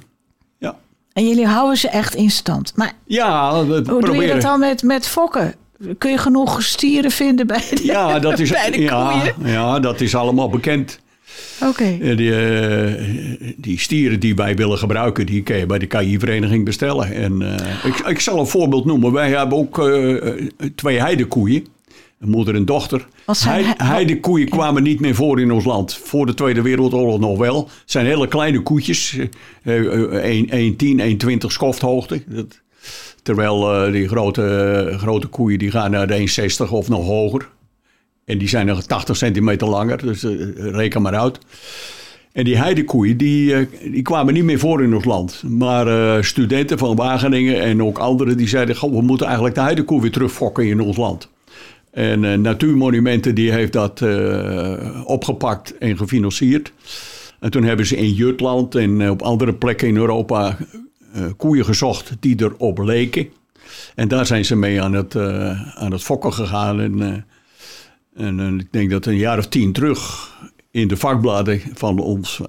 Ja, 0.59 0.77
En 1.13 1.29
jullie 1.29 1.47
houden 1.47 1.77
ze 1.79 1.89
echt 1.89 2.15
in 2.15 2.31
stand. 2.31 2.73
Maar 2.77 2.93
ja 3.05 3.65
we 3.67 3.75
hoe 3.75 3.83
doe 3.85 3.95
je 3.95 4.01
proberen. 4.01 4.29
dat 4.35 4.43
dan 4.43 4.61
met, 4.61 4.83
met 4.83 5.07
fokken? 5.09 5.55
Kun 5.99 6.11
je 6.11 6.19
genoeg 6.19 6.63
stieren 6.63 7.11
vinden 7.11 7.47
bij 7.47 7.65
de, 7.71 7.85
Ja, 7.85 8.19
dat 8.19 8.39
is, 8.45 8.51
bij 8.51 8.71
de 8.71 8.81
ja, 8.81 9.11
koeien? 9.11 9.53
ja, 9.53 9.81
dat 9.81 10.01
is 10.01 10.15
allemaal 10.15 10.49
bekend. 10.51 11.01
Oké. 11.65 11.99
Eh, 12.01 12.17
Die, 12.17 12.35
eh, 12.37 13.05
die 13.57 13.79
stieren 13.81 14.21
die 14.21 14.35
wij 14.35 14.57
willen 14.57 14.79
gebruiken, 14.79 15.27
die 15.27 15.43
kun 15.43 15.57
je 15.57 15.67
bij 15.67 15.79
de 15.79 15.87
KI-vereniging 15.87 16.65
bestellen. 16.65 17.13
En, 17.13 17.43
eh, 17.59 17.85
ik, 17.85 17.99
ik 17.99 18.21
zal 18.21 18.39
een 18.39 18.47
voorbeeld 18.47 18.85
noemen. 18.85 19.13
Wij 19.13 19.29
hebben 19.31 19.59
ook 19.59 19.91
twee 20.75 21.01
heidekoeien. 21.01 21.67
Een 22.21 22.29
moeder 22.31 22.55
en 22.55 22.65
dochter. 22.65 23.07
Heidekoeien 23.77 24.49
kwamen 24.49 24.83
niet 24.83 25.01
meer 25.01 25.15
voor 25.15 25.41
in 25.41 25.51
ons 25.53 25.65
land. 25.65 25.95
Voor 25.95 26.27
de 26.27 26.35
Tweede 26.35 26.63
Wereldoorlog 26.63 27.19
nog 27.21 27.39
wel. 27.39 27.57
Het 27.65 27.71
zijn 27.91 28.07
hele 28.07 28.29
kleine 28.29 28.61
koetjes. 28.63 29.19
eh, 29.63 29.75
1,10, 30.23 31.01
1,20 31.01 31.53
skofthoogte. 31.53 32.23
Dat, 32.27 32.61
terwijl 33.23 33.91
die 33.93 34.09
grote, 34.09 34.95
grote 34.99 35.27
koeien 35.27 35.59
die 35.59 35.71
gaan 35.71 35.91
naar 35.91 36.07
de 36.07 36.15
1,60 36.15 36.71
of 36.73 36.89
nog 36.89 37.05
hoger. 37.07 37.49
En 38.27 38.39
die 38.39 38.49
zijn 38.49 38.67
nog 38.67 38.83
80 38.83 39.17
centimeter 39.17 39.69
langer, 39.69 39.99
dus 40.03 40.25
eh, 40.25 40.33
reken 40.57 41.03
maar 41.03 41.15
uit. 41.15 41.39
En 42.33 42.45
die 42.45 42.57
heidekoeien, 42.57 43.17
die, 43.17 43.55
eh, 43.55 43.67
die 43.93 44.03
kwamen 44.03 44.35
niet 44.35 44.45
meer 44.45 44.59
voor 44.59 44.83
in 44.83 44.95
ons 44.95 45.05
land. 45.05 45.43
Maar 45.49 45.87
eh, 45.87 46.23
studenten 46.23 46.79
van 46.79 46.97
Wageningen 46.97 47.61
en 47.63 47.83
ook 47.83 47.99
anderen, 47.99 48.37
die 48.37 48.49
zeiden... 48.49 48.77
Goh, 48.77 48.93
we 48.93 49.03
moeten 49.03 49.27
eigenlijk 49.27 49.55
de 49.55 49.61
heidekoe 49.61 50.01
weer 50.01 50.11
terugfokken 50.11 50.67
in 50.67 50.81
ons 50.81 50.97
land. 50.97 51.29
En 51.91 52.41
Natuurmonumenten, 52.41 53.35
die 53.35 53.53
heeft 53.53 53.73
dat 53.73 54.03
opgepakt 55.05 55.79
en 55.79 55.97
gefinancierd. 55.97 56.73
En 57.41 57.51
toen 57.51 57.63
hebben 57.63 57.87
ze 57.87 57.97
in 57.97 58.13
Jutland 58.13 58.75
en 58.75 59.11
op 59.11 59.23
andere 59.23 59.55
plekken 59.55 59.89
in 59.89 59.97
Europa 59.97 60.57
koeien 61.37 61.65
gezocht 61.65 62.17
die 62.21 62.43
erop 62.43 62.79
leken. 62.79 63.29
En 63.95 64.09
daar 64.09 64.27
zijn 64.27 64.45
ze 64.45 64.57
mee 64.57 64.83
aan 64.83 64.93
het, 64.93 65.17
aan 65.75 65.93
het 65.93 66.03
fokken 66.03 66.33
gegaan. 66.33 66.81
En, 66.81 67.25
en 68.17 68.41
eh, 68.41 68.47
ik 68.47 68.73
denk 68.73 68.91
dat 68.91 69.07
een 69.07 69.17
jaar 69.17 69.39
of 69.39 69.47
tien 69.47 69.73
terug 69.73 70.31
in 70.71 70.89
de 70.89 70.97
vakbladen 70.97 71.61
van 71.75 71.99
ons 71.99 72.41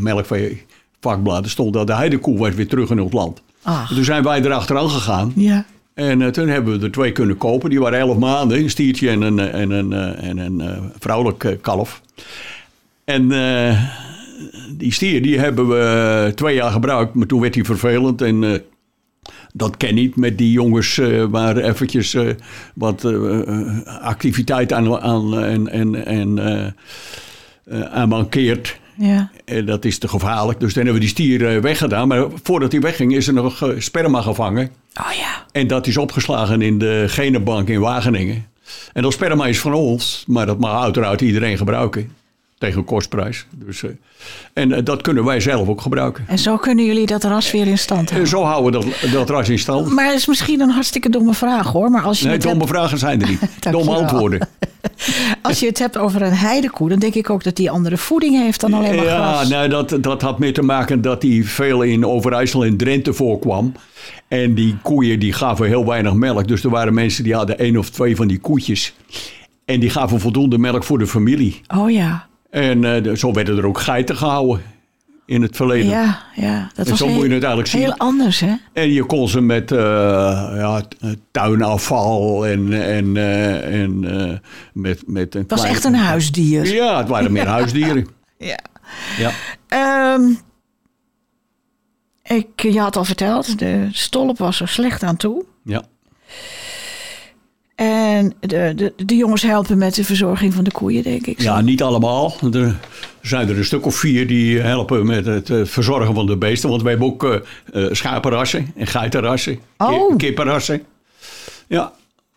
melkvee 0.00 0.64
vakbladen 1.00 1.50
stond 1.50 1.72
dat 1.72 1.86
de 1.86 1.94
heidekoe 1.94 2.38
was 2.38 2.54
weer 2.54 2.68
terug 2.68 2.90
in 2.90 3.00
ons 3.00 3.12
land. 3.12 3.42
En 3.64 3.94
toen 3.94 4.04
zijn 4.04 4.22
wij 4.22 4.42
erachteraan 4.44 4.90
gegaan. 4.90 5.32
Ja. 5.36 5.64
En 5.94 6.22
eh, 6.22 6.28
toen 6.28 6.48
hebben 6.48 6.78
we 6.78 6.84
er 6.84 6.92
twee 6.92 7.12
kunnen 7.12 7.36
kopen. 7.36 7.70
Die 7.70 7.80
waren 7.80 7.98
elf 7.98 8.18
maanden, 8.18 8.58
een 8.58 8.70
stiertje 8.70 9.10
en 9.10 9.22
een, 9.22 9.38
eh, 9.38 9.60
en 9.60 9.70
een, 9.70 9.92
en 10.16 10.38
een 10.38 10.92
vrouwelijk 10.98 11.58
kalf. 11.60 12.00
En 13.04 13.28
die 14.76 14.92
stier 14.92 15.22
die 15.22 15.38
hebben 15.38 15.68
we 15.68 16.32
twee 16.34 16.54
jaar 16.54 16.70
gebruikt, 16.70 17.14
maar 17.14 17.26
toen 17.26 17.40
werd 17.40 17.54
hij 17.54 17.64
vervelend. 17.64 18.22
En 18.22 18.62
dat 19.52 19.76
ken 19.76 19.94
niet 19.94 20.16
met 20.16 20.38
die 20.38 20.52
jongens 20.52 20.98
eh, 20.98 21.24
waar 21.24 21.56
eventjes 21.56 22.14
eh, 22.14 22.28
wat 22.74 23.04
eh, 23.04 23.86
activiteit 24.00 24.72
aan, 24.72 25.00
aan, 25.00 25.38
en, 25.38 25.68
en, 25.68 26.04
en, 26.06 26.74
aan 27.90 28.08
mankeert. 28.08 28.78
Ja. 28.96 29.30
En 29.44 29.66
dat 29.66 29.84
is 29.84 29.98
te 29.98 30.08
gevaarlijk. 30.08 30.60
Dus 30.60 30.72
toen 30.72 30.84
hebben 30.84 31.00
we 31.00 31.06
die 31.06 31.16
stier 31.16 31.62
weggedaan. 31.62 32.08
Maar 32.08 32.26
voordat 32.42 32.72
hij 32.72 32.80
wegging 32.80 33.16
is 33.16 33.26
er 33.26 33.32
nog 33.32 33.72
sperma 33.78 34.20
gevangen. 34.20 34.70
Oh 35.00 35.12
ja. 35.12 35.46
En 35.52 35.66
dat 35.66 35.86
is 35.86 35.96
opgeslagen 35.96 36.62
in 36.62 36.78
de 36.78 37.04
genenbank 37.08 37.68
in 37.68 37.80
Wageningen. 37.80 38.46
En 38.92 39.02
dat 39.02 39.12
sperma 39.12 39.46
is 39.46 39.60
van 39.60 39.72
ons, 39.72 40.24
maar 40.26 40.46
dat 40.46 40.58
mag 40.58 40.82
uiteraard 40.82 41.20
iedereen 41.20 41.56
gebruiken. 41.56 42.12
Tegen 42.60 42.84
kostprijs. 42.84 43.46
Dus, 43.54 43.82
eh, 43.82 43.90
en 44.52 44.72
eh, 44.72 44.84
dat 44.84 45.02
kunnen 45.02 45.24
wij 45.24 45.40
zelf 45.40 45.68
ook 45.68 45.80
gebruiken. 45.80 46.24
En 46.28 46.38
zo 46.38 46.56
kunnen 46.56 46.84
jullie 46.84 47.06
dat 47.06 47.24
ras 47.24 47.50
weer 47.50 47.66
in 47.66 47.78
stand 47.78 48.00
En 48.00 48.06
houden. 48.06 48.28
zo 48.28 48.42
houden 48.42 48.80
we 48.80 48.94
dat, 49.00 49.12
dat 49.12 49.30
ras 49.30 49.48
in 49.48 49.58
stand. 49.58 49.90
Maar 49.90 50.06
het 50.06 50.14
is 50.14 50.26
misschien 50.26 50.60
een 50.60 50.70
hartstikke 50.70 51.08
domme 51.10 51.34
vraag 51.34 51.72
hoor. 51.72 51.90
Maar 51.90 52.02
als 52.02 52.20
je, 52.20 52.28
Nee, 52.28 52.38
domme 52.38 52.58
hebt, 52.58 52.70
vragen 52.70 52.98
zijn 52.98 53.22
er 53.22 53.28
niet. 53.28 53.40
Domme 53.70 53.90
antwoorden. 53.94 54.48
als 55.42 55.60
je 55.60 55.66
het 55.66 55.78
hebt 55.78 55.96
over 55.98 56.22
een 56.22 56.32
heidekoe, 56.32 56.88
dan 56.88 56.98
denk 56.98 57.14
ik 57.14 57.30
ook 57.30 57.44
dat 57.44 57.56
die 57.56 57.70
andere 57.70 57.96
voeding 57.96 58.36
heeft 58.42 58.60
dan 58.60 58.72
alleen 58.74 58.94
maar 58.96 59.04
Ja, 59.04 59.32
gras. 59.32 59.48
nou, 59.48 59.68
dat, 59.68 59.96
dat 60.00 60.22
had 60.22 60.38
mee 60.38 60.52
te 60.52 60.62
maken 60.62 61.02
dat 61.02 61.20
die 61.20 61.48
veel 61.48 61.82
in 61.82 62.06
Overijssel 62.06 62.64
en 62.64 62.76
Drenthe 62.76 63.12
voorkwam. 63.12 63.72
En 64.28 64.54
die 64.54 64.76
koeien 64.82 65.18
die 65.20 65.32
gaven 65.32 65.66
heel 65.66 65.86
weinig 65.86 66.12
melk. 66.14 66.48
Dus 66.48 66.64
er 66.64 66.70
waren 66.70 66.94
mensen 66.94 67.24
die 67.24 67.34
hadden 67.34 67.58
één 67.58 67.76
of 67.76 67.90
twee 67.90 68.16
van 68.16 68.28
die 68.28 68.38
koetjes. 68.38 68.94
En 69.64 69.80
die 69.80 69.90
gaven 69.90 70.20
voldoende 70.20 70.58
melk 70.58 70.84
voor 70.84 70.98
de 70.98 71.06
familie. 71.06 71.60
Oh 71.76 71.90
ja. 71.90 72.28
En 72.50 73.04
eh, 73.04 73.14
zo 73.14 73.32
werden 73.32 73.56
er 73.58 73.66
ook 73.66 73.80
geiten 73.80 74.16
gehouden 74.16 74.62
in 75.26 75.42
het 75.42 75.56
verleden. 75.56 75.88
Ja, 75.90 76.22
ja. 76.34 76.70
Dat 76.74 76.84
En 76.84 76.90
was 76.90 76.98
zo 76.98 77.06
heel, 77.06 77.14
moet 77.14 77.24
je 77.26 77.30
het 77.32 77.42
eigenlijk 77.42 77.72
zien. 77.72 77.80
heel 77.80 77.96
anders 77.96 78.40
hè. 78.40 78.54
En 78.72 78.92
je 78.92 79.04
kon 79.04 79.28
ze 79.28 79.40
met 79.40 79.72
eh, 79.72 79.78
ja, 80.56 80.82
eh, 81.00 81.10
tuinafval 81.30 82.46
en, 82.46 82.72
en, 82.82 83.16
eh, 83.16 83.80
en 83.82 84.04
eh, 84.30 84.38
met, 84.72 85.02
met 85.06 85.34
een 85.34 85.40
Het 85.40 85.50
was 85.50 85.60
klein- 85.60 85.74
echt 85.74 85.84
een 85.84 85.94
huisdier. 85.94 86.66
Ja, 86.74 86.98
het 86.98 87.08
waren 87.08 87.32
meer 87.32 87.46
huisdieren. 87.58 88.06
Ja. 88.38 88.58
Ja. 89.18 89.30
Ehm, 89.68 90.22
ik, 92.22 92.62
je 92.62 92.80
had 92.80 92.96
al 92.96 93.04
verteld, 93.04 93.58
de 93.58 93.88
stolp 93.92 94.38
was 94.38 94.60
er 94.60 94.68
slecht 94.68 95.02
aan 95.02 95.16
toe. 95.16 95.44
ja. 95.64 95.82
En 97.86 98.34
de, 98.40 98.72
de, 98.76 98.92
de 98.96 99.16
jongens 99.16 99.42
helpen 99.42 99.78
met 99.78 99.94
de 99.94 100.04
verzorging 100.04 100.54
van 100.54 100.64
de 100.64 100.70
koeien, 100.72 101.02
denk 101.02 101.26
ik. 101.26 101.40
Ja, 101.40 101.60
niet 101.60 101.82
allemaal. 101.82 102.34
Er 102.52 102.76
zijn 103.20 103.48
er 103.48 103.58
een 103.58 103.64
stuk 103.64 103.86
of 103.86 103.94
vier 103.94 104.26
die 104.26 104.58
helpen 104.60 105.06
met 105.06 105.26
het 105.26 105.50
eh, 105.50 105.60
verzorgen 105.64 106.14
van 106.14 106.26
de 106.26 106.36
beesten. 106.36 106.68
Want 106.68 106.82
wij 106.82 106.90
hebben 106.90 107.08
ook 107.08 107.24
eh, 107.72 107.82
schapenrassen 107.90 108.72
en 108.76 108.86
geitenrassen, 108.86 109.58
Oh. 109.76 110.16
kippenrassen. 110.16 110.82
Ja, 111.68 111.92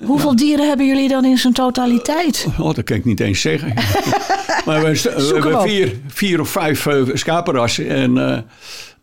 Hoeveel 0.05 0.35
dieren 0.35 0.67
hebben 0.67 0.87
jullie 0.87 1.07
dan 1.09 1.25
in 1.25 1.37
zijn 1.37 1.53
totaliteit? 1.53 2.47
oh, 2.59 2.73
dat 2.73 2.83
kan 2.83 2.97
ik 2.97 3.05
niet 3.05 3.19
eens 3.19 3.41
zeggen. 3.41 3.73
maar 4.65 4.81
we, 4.83 5.01
we 5.01 5.31
hebben 5.33 5.61
vier, 5.61 5.95
vier 6.07 6.39
of 6.39 6.49
vijf 6.49 6.85
eh, 6.85 7.01
schapenrassen 7.13 7.89
en, 7.89 8.45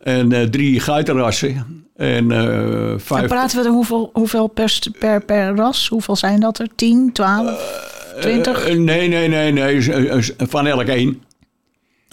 en 0.03 0.31
eh, 0.31 0.43
drie 0.43 0.79
geitenrassen. 0.79 1.85
En 1.95 2.31
eh, 2.31 3.25
praten 3.27 3.59
we 3.61 3.65
er 3.65 3.71
hoeveel, 3.71 4.09
hoeveel 4.13 4.47
per, 4.47 4.79
per, 4.99 5.21
per 5.25 5.55
ras? 5.55 5.87
Hoeveel 5.87 6.15
zijn 6.15 6.39
dat 6.39 6.59
er? 6.59 6.67
10, 6.75 7.09
12, 7.13 8.13
20? 8.19 8.67
Eh, 8.67 8.77
nee, 8.77 9.07
nee, 9.07 9.27
nee, 9.27 9.51
nee. 9.51 9.91
eh, 9.93 10.17
Van 10.37 10.67
elk 10.67 10.87
één. 10.87 11.21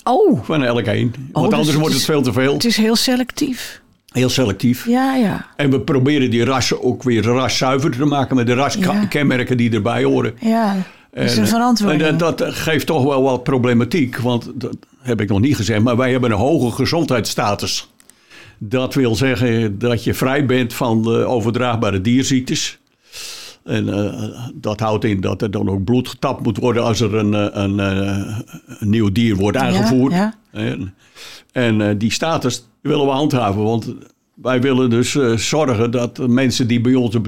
oh, 0.05 0.45
Van 0.45 0.65
elk 0.65 0.81
één. 0.87 1.13
Want 1.33 1.45
dus 1.51 1.55
anders 1.55 1.67
het 1.69 1.75
wordt 1.79 1.95
is- 1.95 2.01
het 2.01 2.11
veel 2.11 2.23
te 2.23 2.33
veel. 2.33 2.53
het 2.53 2.65
is 2.65 2.77
heel 2.77 2.97
selectief. 2.97 3.81
Heel 4.09 4.29
selectief. 4.29 4.87
Ja, 4.87 5.15
ja. 5.15 5.47
En 5.57 5.71
we 5.71 5.81
proberen 5.81 6.31
die 6.31 6.45
rassen 6.45 6.83
ook 6.83 7.03
weer 7.03 7.23
raszuiver 7.23 7.91
te 7.91 8.05
maken 8.05 8.37
met 8.37 8.47
de 8.47 8.55
raskenmerken 8.55 9.57
die 9.57 9.71
erbij 9.73 10.05
horen. 10.05 10.35
Ja, 10.41 10.77
is 11.19 11.37
En, 11.37 11.41
een 11.41 11.49
verantwoording. 11.49 12.03
En 12.03 12.17
dat, 12.17 12.43
geeft 12.47 12.87
toch 12.87 13.03
wel 13.05 13.23
wat 13.23 13.43
problematiek, 13.43 14.17
want 14.17 14.51
dat 14.55 14.77
heb 14.99 15.21
ik 15.21 15.29
nog 15.29 15.41
niet 15.41 15.57
gezegd, 15.57 15.83
maar 15.83 15.97
wij 15.97 16.11
hebben 16.11 16.31
een 16.31 16.37
hoge 16.37 16.71
gezondheidsstatus. 16.71 17.93
Dat 18.59 18.95
wil 18.95 19.15
zeggen 19.15 19.79
dat 19.79 20.05
je 20.05 20.15
vrij 20.15 20.47
bent 20.47 20.75
van 20.75 21.03
de 21.03 21.25
overdraagbare 21.25 22.01
dierziektes. 22.01 22.79
En 23.69 23.89
eh, 23.89 24.29
dat 24.55 24.81
houdt 24.81 25.05
in 25.05 25.21
dat 25.21 25.43
er 25.43 25.51
dan 25.51 25.69
ook 25.69 25.85
bloed 25.85 26.09
getapt 26.09 26.43
moet 26.43 26.59
worden 26.59 26.83
als 26.83 27.01
er 27.01 27.15
een, 27.15 27.35
eh, 27.35 27.63
een, 27.63 27.81
eh, 27.81 28.39
een 28.79 28.91
nieuw 28.91 29.13
dier 29.13 29.37
wordt 29.37 29.57
aangevoerd. 29.57 30.13
ja. 30.13 30.35
En, 30.53 30.95
en 31.53 31.99
die 31.99 32.13
status 32.13 32.69
willen 32.81 33.07
we 33.07 33.13
handhaven, 33.13 33.63
want 33.63 33.95
wij 34.35 34.61
willen 34.61 34.91
dus 34.91 35.17
zorgen 35.37 35.91
dat 35.91 36.29
mensen 36.29 36.69
die 36.69 36.81
bij 36.81 36.95
ons 36.95 37.19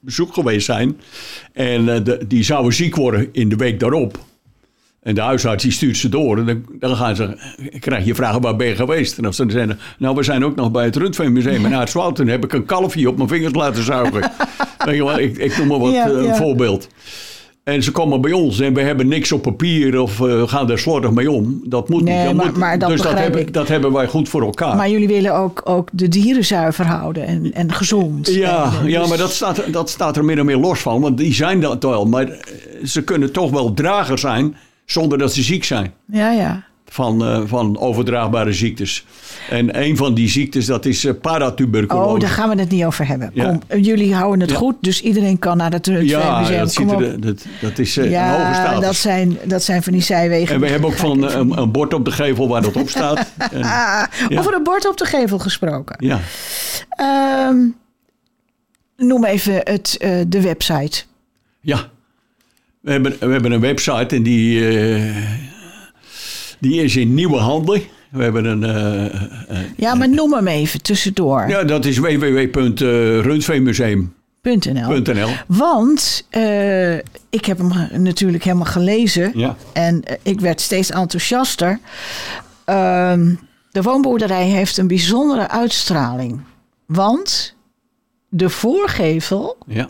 bezoek 0.00 0.34
geweest 0.34 0.66
zijn 0.66 1.00
en 1.52 1.88
eh, 1.94 2.04
de- 2.04 2.24
die 2.28 2.42
zouden 2.42 2.72
ziek 2.72 2.96
worden 2.96 3.28
in 3.32 3.48
de 3.48 3.56
week 3.56 3.80
daarop. 3.80 4.18
En 5.02 5.14
de 5.14 5.20
huisarts 5.20 5.62
die 5.62 5.72
stuurt 5.72 5.96
ze 5.96 6.08
door. 6.08 6.38
En 6.38 6.46
dan, 6.46 6.64
dan 6.78 6.96
gaan 6.96 7.16
ze, 7.16 7.36
krijg 7.78 8.04
je 8.04 8.14
vragen 8.14 8.40
waar 8.40 8.56
ben 8.56 8.66
je 8.66 8.74
geweest? 8.74 9.18
En 9.18 9.24
als 9.24 9.36
ze 9.36 9.42
dan 9.42 9.50
zeggen, 9.50 9.78
nou 9.98 10.16
we 10.16 10.22
zijn 10.22 10.44
ook 10.44 10.54
nog 10.56 10.70
bij 10.70 10.84
het 10.84 10.96
Rundveenmuseum 10.96 11.66
in 11.66 11.74
Aartswoud. 11.74 12.18
En 12.20 12.28
heb 12.28 12.44
ik 12.44 12.52
een 12.52 12.64
kalfje 12.64 13.08
op 13.08 13.16
mijn 13.16 13.28
vingers 13.28 13.54
laten 13.54 13.84
zuigen. 13.84 14.20
Weet 14.84 14.94
je 14.96 15.04
wel, 15.04 15.18
ik, 15.18 15.36
ik 15.38 15.58
noem 15.58 15.66
maar 15.66 15.78
wat 15.78 15.92
Ja, 15.92 16.06
eh, 16.10 16.12
een 16.24 16.34
voorbeeld. 16.36 16.88
En 17.70 17.82
ze 17.82 17.90
komen 17.90 18.20
bij 18.20 18.32
ons 18.32 18.60
en 18.60 18.74
we 18.74 18.80
hebben 18.80 19.08
niks 19.08 19.32
op 19.32 19.42
papier 19.42 20.00
of 20.00 20.20
eh, 20.20 20.42
gaan 20.48 20.66
daar 20.66 20.78
slordig 20.78 21.10
mee 21.10 21.30
om. 21.30 21.60
Dat 21.64 21.88
moet 21.88 22.02
Nee, 22.04 22.16
niet. 22.16 22.24
Dat 22.24 22.34
maar- 22.34 22.46
moet- 22.46 22.56
maar 22.56 22.78
dat 22.78 22.88
dus 22.88 23.00
dat 23.02 23.18
hebben, 23.18 23.52
dat 23.52 23.68
hebben 23.68 23.92
wij 23.92 24.06
goed 24.06 24.28
voor 24.28 24.42
elkaar. 24.42 24.76
Maar 24.76 24.90
jullie 24.90 25.06
willen 25.08 25.34
ook, 25.34 25.60
ook 25.64 25.88
de 25.92 26.08
dieren 26.08 26.44
zuiver 26.44 26.86
houden 26.86 27.26
en, 27.26 27.52
en 27.52 27.72
gezond. 27.72 28.28
Ja, 28.34 28.64
En, 28.64 28.70
eh, 28.86 28.88
ja 28.92 29.00
dus- 29.00 29.08
maar 29.08 29.18
dat 29.18 29.30
staat, 29.32 29.58
er- 29.58 29.72
dat 29.72 29.90
staat 29.90 30.16
er 30.16 30.24
min 30.24 30.38
of 30.40 30.46
meer 30.46 30.56
los 30.56 30.80
van. 30.80 31.00
Want 31.00 31.18
die 31.18 31.34
zijn 31.34 31.60
dat 31.60 31.82
wel. 31.82 32.04
Maar 32.06 32.28
ze 32.84 33.02
kunnen 33.02 33.32
toch 33.32 33.50
wel 33.50 33.74
drager 33.74 34.18
zijn 34.18 34.56
zonder 34.84 35.18
dat 35.18 35.32
ze 35.32 35.42
ziek 35.42 35.64
zijn. 35.64 35.92
Ja, 36.12 36.30
ja. 36.32 36.64
Van, 36.92 37.24
eh, 37.24 37.40
van 37.46 37.78
overdraagbare 37.78 38.52
ziektes. 38.52 39.04
En 39.50 39.80
een 39.82 39.96
van 39.96 40.14
die 40.14 40.28
ziektes, 40.28 40.66
dat 40.66 40.84
is 40.84 41.04
eh, 41.04 41.12
paratuberculose. 41.20 42.14
Oh, 42.14 42.20
daar 42.20 42.28
gaan 42.30 42.48
we 42.48 42.60
het 42.60 42.70
niet 42.70 42.84
over 42.84 43.06
hebben. 43.06 43.30
Ja. 43.34 43.44
Kom, 43.44 43.60
eh, 43.66 43.84
jullie 43.84 44.14
houden 44.14 44.40
het 44.40 44.50
Ja. 44.50 44.56
goed, 44.56 44.74
dus 44.80 45.02
iedereen 45.02 45.38
kan 45.38 45.56
naar 45.56 45.72
het 45.72 45.86
ja, 45.86 45.92
Rundveenmuseum. 45.92 46.58
dat, 46.58 46.72
ziet 46.72 46.86
Kom 46.86 47.02
er, 47.02 47.20
dat, 47.20 47.44
dat 47.60 47.78
is 47.78 47.96
eh, 47.96 48.04
een 48.04 48.10
hoge 48.30 48.42
Ja, 48.42 48.54
status. 48.54 48.80
dat 48.84 48.94
zijn, 48.96 49.38
dat 49.44 49.62
zijn 49.62 49.82
van 49.82 49.92
die 49.92 50.02
zijwegen. 50.02 50.54
en 50.54 50.60
we 50.60 50.68
hebben 50.68 50.88
ook 50.90 50.96
van 50.96 51.28
eh, 51.28 51.34
een, 51.34 51.58
een 51.58 51.70
bord 51.70 51.94
op 51.94 52.04
de 52.04 52.10
gevel 52.12 52.48
waar 52.48 52.62
dat 52.62 52.76
op 52.76 52.88
staat. 52.88 53.26
En, 53.52 53.58
Ja. 53.58 54.08
Over 54.38 54.54
een 54.54 54.62
bord 54.62 54.88
op 54.88 54.96
de 54.96 55.04
gevel 55.04 55.38
gesproken. 55.38 55.96
ja. 56.06 56.20
Ehm, 56.90 57.56
noem 58.96 59.24
even 59.24 59.54
het, 59.54 59.96
eh, 60.00 60.10
de 60.28 60.40
website. 60.40 61.02
ja, 61.60 61.88
we 62.80 62.90
hebben, 62.90 63.16
we 63.20 63.26
hebben 63.32 63.52
een 63.52 63.60
website 63.60 64.16
en 64.16 64.22
die, 64.22 64.68
eh, 64.68 65.16
die 66.60 66.82
is 66.82 66.96
in 66.96 67.14
nieuwe 67.14 67.36
handen. 67.38 67.82
We 68.10 68.22
hebben 68.22 68.44
een... 68.44 68.64
eh, 68.64 69.04
eh, 69.06 69.12
Ja, 69.76 69.94
maar 69.94 70.08
noem 70.08 70.32
hem 70.32 70.46
even 70.46 70.82
tussendoor. 70.82 71.48
ja, 71.48 71.64
dat 71.64 71.84
is 71.84 71.98
www.rundveenmuseum.nl. 71.98 74.08
.nl. 75.02 75.28
Want 75.46 76.26
eh, 76.30 76.94
ik 77.30 77.44
heb 77.44 77.58
hem 77.58 77.72
natuurlijk 78.02 78.44
helemaal 78.44 78.66
gelezen. 78.66 79.32
Ja. 79.34 79.56
En 79.72 80.02
eh, 80.04 80.16
ik 80.22 80.40
werd 80.40 80.60
steeds 80.60 80.90
enthousiaster. 80.90 81.78
Ehm, 82.64 83.34
de 83.70 83.82
woonboerderij 83.82 84.46
heeft 84.46 84.76
een 84.76 84.86
bijzondere 84.86 85.48
uitstraling. 85.48 86.40
Want 86.86 87.54
de 88.28 88.48
voorgevel 88.48 89.56
Ja. 89.66 89.88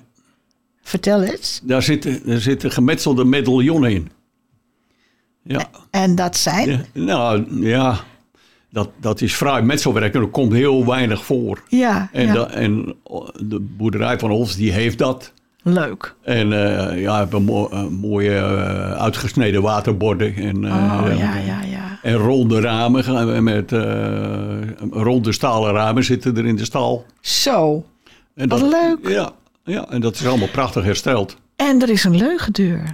Vertel 0.83 1.23
eens. 1.23 1.61
Daar 1.63 1.83
zitten, 1.83 2.21
daar 2.25 2.41
zitten 2.41 2.71
gemetselde 2.71 3.25
medaillonnen 3.25 3.91
in. 3.91 4.11
Ja. 5.43 5.69
En 5.91 6.15
dat 6.15 6.37
zijn? 6.37 6.69
ja. 6.71 6.81
Nou, 6.93 7.61
ja. 7.67 7.97
Dat, 8.73 8.91
dat 9.01 9.21
is 9.21 9.35
fraai 9.35 9.63
metselwerk 9.63 10.15
en 10.15 10.21
er 10.21 10.27
komt 10.29 10.53
heel 10.53 10.87
weinig 10.87 11.25
voor. 11.25 11.63
Ja, 11.69 12.09
En, 12.13 12.27
ja. 12.27 12.33
da- 12.35 12.51
en 12.51 12.95
de 13.39 13.61
boerderij 13.61 14.19
van 14.19 14.31
ons, 14.31 14.57
die 14.57 14.73
heeft 14.73 14.99
dat. 14.99 15.33
leuk. 15.63 16.15
En 16.23 16.53
eh, 16.53 17.01
ja, 17.03 17.13
we 17.13 17.19
hebben 17.19 17.43
mo- 17.45 17.69
eh, 17.69 17.87
mooie 17.87 18.35
eh, 18.37 18.91
uitgesneden 18.93 19.63
waterborden. 19.63 20.35
En, 20.35 20.65
eh, 20.65 21.01
Oh, 21.03 21.19
ja, 21.19 21.37
ja, 21.37 21.63
ja. 21.63 21.99
en 22.03 22.15
ronde 22.15 22.61
ramen 22.61 23.45
met 23.45 23.73
eh, 23.73 24.61
ronde 24.91 25.33
stalen 25.33 25.73
ramen 25.73 26.05
zitten 26.05 26.37
er 26.37 26.47
in 26.47 26.57
de 26.57 26.65
stal. 26.65 27.05
Zo. 27.21 27.85
En 28.35 28.49
Wat 28.49 28.61
dat, 28.61 28.71
leuk. 28.71 29.09
Ja, 29.09 29.31
ja, 29.65 29.89
en 29.89 30.01
dat 30.01 30.15
is 30.15 30.27
allemaal 30.27 30.49
prachtig 30.49 30.85
hersteld. 30.85 31.37
En 31.57 31.83
er 31.83 31.89
is 31.91 32.05
een 32.05 32.17
leugendeur. 32.17 32.91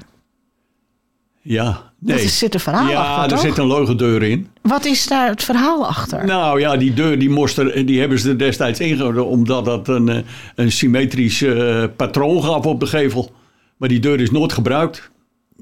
Ja, 1.43 1.93
nee. 2.15 2.23
Er 2.23 2.29
zit 2.29 2.55
een 2.55 2.61
verhaal 2.61 2.89
ja, 2.89 3.01
achter, 3.01 3.23
er 3.23 3.29
toch? 3.29 3.41
zit 3.41 3.59
een 3.59 3.67
leugendeur 3.67 4.23
in. 4.23 4.49
Wat 4.63 4.85
is 4.85 5.07
daar 5.07 5.29
het 5.29 5.43
verhaal 5.45 5.87
achter? 5.87 6.25
Nou 6.27 6.61
ja, 6.61 6.77
die 6.77 6.95
deur 6.95 7.19
die, 7.19 7.31
moest 7.31 7.59
er, 7.59 7.87
die 7.87 8.01
hebben 8.01 8.19
ze 8.19 8.29
er 8.29 8.39
destijds 8.39 8.81
ingehouden 8.81 9.27
omdat 9.27 9.65
dat 9.65 9.89
een, 9.89 10.09
eh, 10.09 10.19
een 10.55 10.73
symmetrisch 10.73 11.43
eh, 11.43 11.85
patroon 11.97 12.43
gaf 12.43 12.65
op 12.67 12.81
de 12.81 12.87
gevel. 12.87 13.33
Maar 13.77 13.89
die 13.89 14.01
deur 14.01 14.21
is 14.21 14.31
nooit 14.31 14.53
gebruikt. 14.53 15.11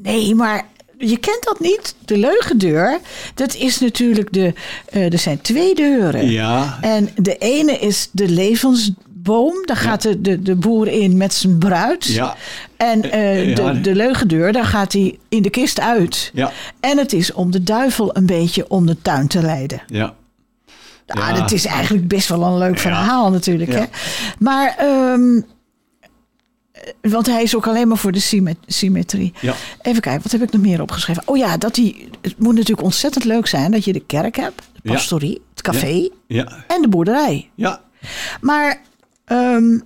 Nee, 0.03 0.35
maar 0.35 0.67
je 0.99 1.17
kent 1.17 1.43
dat 1.45 1.61
niet. 1.61 1.95
De 2.05 2.19
leugendeur, 2.19 2.99
dat 3.35 3.55
is 3.55 3.81
natuurlijk 3.81 4.33
de... 4.33 4.53
eh, 4.91 5.13
er 5.13 5.19
zijn 5.19 5.41
twee 5.41 5.75
deuren. 5.75 6.31
Ja, 6.31 6.79
En 6.81 7.09
de 7.17 7.37
ene 7.39 7.73
is 7.79 8.09
de 8.13 8.31
levensboom. 9.25 9.66
Daar 9.66 9.76
gaat 9.76 10.02
de, 10.02 10.21
de, 10.21 10.43
de 10.43 10.54
boer 10.57 10.88
in 10.88 11.16
met 11.16 11.35
zijn 11.35 11.59
bruid. 11.59 12.04
ja, 12.04 12.37
En 12.76 13.11
eh, 13.11 13.49
Ja. 13.49 13.54
de, 13.73 13.81
de 13.81 13.95
leugendeur, 13.95 14.52
daar 14.52 14.64
gaat 14.64 14.93
hij 14.93 15.19
in 15.28 15.43
de 15.43 15.50
kist 15.50 15.81
uit. 15.81 16.31
ja, 16.35 16.52
En 16.81 16.99
het 16.99 17.12
is 17.12 17.33
om 17.33 17.50
de 17.50 17.62
duivel 17.62 18.16
een 18.16 18.26
beetje 18.26 18.69
om 18.69 18.87
de 18.87 19.02
tuin 19.02 19.26
te 19.28 19.40
leiden. 19.43 19.83
ja. 19.87 20.14
Ah, 21.07 21.28
Ja. 21.28 21.33
dat 21.35 21.52
is 21.52 21.64
eigenlijk 21.66 22.09
best 22.09 22.28
wel 22.28 22.43
een 22.43 22.59
leuk 22.59 22.78
verhaal 22.78 23.31
natuurlijk. 23.31 23.73
Hè? 23.73 23.85
Maar, 24.38 24.75
ehm, 24.78 25.37
eh, 26.73 27.11
want 27.12 27.26
hij 27.26 27.43
is 27.43 27.57
ook 27.57 27.66
alleen 27.66 27.88
maar 27.88 27.97
voor 27.99 28.12
de 28.12 28.21
symmet- 28.21 28.59
symmetrie. 28.66 29.33
Ja. 29.40 29.54
Even 29.83 30.00
kijken, 30.00 30.23
wat 30.23 30.33
heb 30.33 30.43
ik 30.43 30.52
nog 30.52 30.62
meer 30.62 30.81
opgeschreven? 30.83 31.23
Oh 31.26 31.37
ja, 31.37 31.57
dat 31.57 31.75
die, 31.75 32.09
het 32.21 32.38
moet 32.38 32.54
natuurlijk 32.54 32.83
ontzettend 32.83 33.25
leuk 33.25 33.47
zijn 33.47 33.71
dat 33.71 33.85
je 33.85 33.93
de 33.93 34.04
kerk 34.07 34.37
hebt, 34.37 34.62
de 34.83 34.93
pastorie, 34.93 35.40
het 35.50 35.62
café 35.62 36.09
en 36.66 36.83
de 36.83 36.88
boerderij. 36.88 37.50
ja, 37.54 37.81
Maar, 38.40 38.81
ehm, 39.25 39.78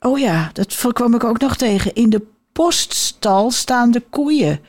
oh 0.00 0.18
ja, 0.18 0.50
dat 0.52 0.92
kwam 0.92 1.14
ik 1.14 1.24
ook 1.24 1.40
nog 1.40 1.56
tegen. 1.56 1.94
In 1.94 2.10
de 2.10 2.26
poststal 2.52 3.50
staan 3.50 3.90
de 3.90 4.02
koeien. 4.10 4.60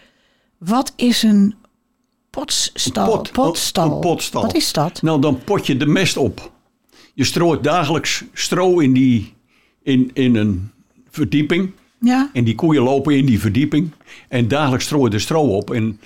Wat 0.58 0.94
is 0.96 1.24
een 1.24 1.56
potstal? 2.30 3.18
Pot- 3.18 3.32
potstal. 3.32 3.92
een 3.92 4.00
potstal. 4.00 4.42
Wat 4.42 4.56
is 4.56 4.74
dat? 4.74 5.02
Nou, 5.02 5.22
dan 5.22 5.44
pot 5.44 5.68
je 5.68 5.78
de 5.78 5.86
mest 5.86 6.18
op. 6.18 6.52
Je 7.14 7.24
strooit 7.24 7.64
dagelijks 7.64 8.24
stro 8.34 8.80
in, 8.80 8.94
die, 8.94 9.34
in, 9.82 10.10
in 10.14 10.36
een 10.36 10.72
verdieping. 11.10 11.72
Ja. 12.00 12.30
En 12.34 12.44
die 12.44 12.56
koeien 12.56 12.84
lopen 12.84 13.18
in 13.18 13.26
die 13.26 13.40
verdieping. 13.40 13.92
En 14.28 14.48
dagelijks 14.48 14.86
strooi 14.86 15.04
je 15.04 15.10
de 15.10 15.20
stro 15.20 15.56
op. 15.56 15.72
En 15.72 16.00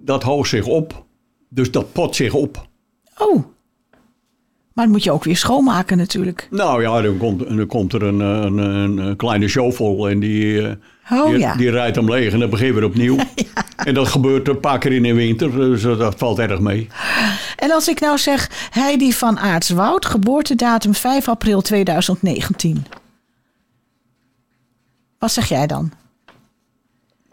dat 0.00 0.22
hoogt 0.22 0.48
zich 0.48 0.66
op. 0.66 1.04
Dus 1.48 1.70
dat 1.70 1.92
pot 1.92 2.16
zich 2.16 2.34
op. 2.34 2.68
Oh. 3.18 3.44
Maar 4.76 4.84
dat 4.84 4.94
moet 4.94 5.04
je 5.04 5.10
ook 5.12 5.24
weer 5.24 5.36
schoonmaken 5.36 5.96
natuurlijk. 5.96 6.48
Nou 6.50 6.82
ja, 6.82 7.00
dan 7.02 7.16
komt, 7.16 7.48
dan 7.48 7.66
komt 7.66 7.92
er 7.92 8.02
een, 8.02 8.20
een, 8.20 8.58
een, 8.58 8.98
een 8.98 9.16
kleine 9.16 9.48
shovel 9.48 10.08
en 10.08 10.20
die, 10.20 10.68
eh, 10.68 10.74
Oh 11.10 11.28
die, 11.28 11.38
ja. 11.38 11.54
die 11.54 11.70
rijdt 11.70 11.96
hem 11.96 12.10
leeg 12.10 12.32
en 12.32 12.38
dan 12.38 12.50
beginnen 12.50 12.74
we 12.74 12.80
weer 12.80 12.88
opnieuw. 12.88 13.16
En 13.76 13.94
dat 13.94 14.08
gebeurt 14.08 14.48
een 14.48 14.60
paar 14.60 14.78
keer 14.78 14.92
in 14.92 15.02
de 15.02 15.14
winter, 15.14 15.50
dus 15.52 15.82
dat 15.82 16.14
valt 16.16 16.38
erg 16.38 16.60
mee. 16.60 16.88
En 17.56 17.70
als 17.70 17.88
ik 17.88 18.00
nou 18.00 18.18
zeg 18.18 18.68
Heidi 18.70 19.12
van 19.12 19.38
Aartswoud, 19.38 20.06
geboortedatum 20.06 20.94
5 20.94 21.28
april 21.28 21.60
2019. 21.60 22.84
Wat 25.18 25.30
zeg 25.32 25.48
jij 25.48 25.66
dan? 25.66 25.92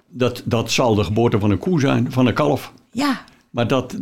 Dat, 0.07 0.41
dat 0.45 0.71
zal 0.71 0.95
de 0.95 1.03
geboorte 1.03 1.39
van 1.39 1.51
een 1.51 1.57
koe 1.57 1.79
zijn, 1.79 2.11
van 2.11 2.25
een 2.25 2.33
kalf. 2.33 2.73
Ja. 2.91 3.21
Maar 3.49 3.67
dat, 3.67 3.95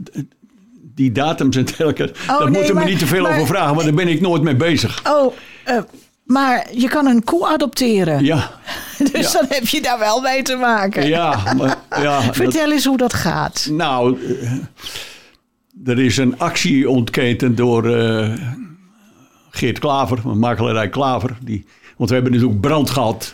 die 0.95 1.11
datums 1.11 1.55
en 1.57 1.65
dergelijke, 1.65 2.11
daar 2.27 2.35
Oh, 2.37 2.43
nee, 2.43 2.49
moeten 2.49 2.75
we 2.75 2.83
niet 2.83 2.99
te 2.99 3.05
veel 3.07 3.21
maar- 3.21 3.31
over 3.33 3.47
vragen, 3.47 3.73
want 3.73 3.83
daar 3.85 3.93
ben 3.95 4.07
ik 4.07 4.21
nooit 4.21 4.41
mee 4.41 4.55
bezig. 4.55 5.01
Oh, 5.07 5.33
eh, 5.63 5.77
maar 6.23 6.67
je 6.73 6.87
kan 6.89 7.05
een 7.07 7.23
koe 7.23 7.47
adopteren. 7.47 8.23
Ja, 8.23 8.51
Dus 9.11 9.31
Ja. 9.31 9.39
dan 9.39 9.45
heb 9.49 9.67
je 9.67 9.81
daar 9.81 9.99
wel 9.99 10.21
mee 10.21 10.41
te 10.41 10.55
maken. 10.55 11.07
ja, 11.07 11.53
maar, 11.57 11.77
ja. 12.01 12.21
dat- 12.25 12.35
Vertel 12.35 12.71
eens 12.71 12.85
hoe 12.85 12.97
dat 12.97 13.13
gaat. 13.13 13.67
Nou, 13.71 14.17
eh, 14.41 15.89
er 15.91 15.99
is 15.99 16.17
een 16.17 16.39
actie 16.39 16.89
ontketend 16.89 17.57
door 17.57 17.95
eh, 17.95 18.33
Geert 19.49 19.79
Klaver, 19.79 20.37
makelarij 20.37 20.89
Klaver. 20.89 21.37
Die, 21.41 21.65
want 21.97 22.09
we 22.09 22.15
hebben 22.15 22.33
natuurlijk 22.33 22.61
brand 22.61 22.89
gehad. 22.89 23.33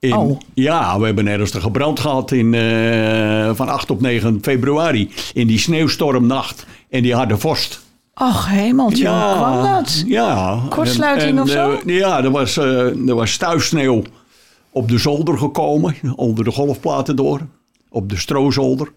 In, 0.00 0.14
Oh. 0.16 0.40
Ja, 0.54 0.98
we 0.98 1.06
hebben 1.06 1.26
ernstige 1.26 1.70
brand 1.70 2.00
gehad 2.00 2.32
in, 2.32 2.54
eh, 2.54 3.50
van 3.54 3.68
8 3.68 3.90
op 3.90 4.00
9 4.00 4.38
februari. 4.42 5.10
In 5.34 5.46
die 5.46 5.58
sneeuwstormnacht 5.58 6.66
en 6.90 7.02
die 7.02 7.14
harde 7.14 7.38
vorst. 7.38 7.80
Och, 8.14 8.46
hemeltje, 8.48 9.08
hoe 9.08 9.32
kwam 9.36 9.62
dat? 9.62 10.02
Ja. 10.06 10.58
Kortsluiting 10.68 11.30
En- 11.36 11.40
of 11.42 11.48
zo? 11.48 11.70
eh, 11.86 11.96
ja, 11.98 12.24
er 12.24 12.30
was, 12.30 12.56
eh, 12.56 13.08
er 13.08 13.14
was 13.14 13.32
stuifsneeuw 13.32 14.02
op 14.70 14.88
de 14.88 14.98
zolder 14.98 15.38
gekomen, 15.38 15.94
onder 16.16 16.44
de 16.44 16.50
golfplaten 16.52 17.16
door, 17.16 17.40
op 17.88 18.08
de 18.08 18.16
stroozolder. 18.16 18.92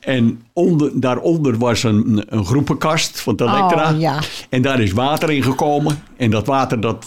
En 0.00 0.42
onder, 0.52 0.90
daaronder 1.00 1.58
was 1.58 1.82
een, 1.82 2.24
een 2.28 2.44
groepenkast 2.44 3.20
van 3.20 3.36
de 3.36 3.44
Elektra. 3.44 3.92
Oh, 3.92 4.00
ja. 4.00 4.18
En 4.48 4.62
daar 4.62 4.80
is 4.80 4.92
water 4.92 5.30
in 5.30 5.42
gekomen. 5.42 6.02
En 6.16 6.30
dat 6.30 6.46
water 6.46 6.80
dat 6.80 7.06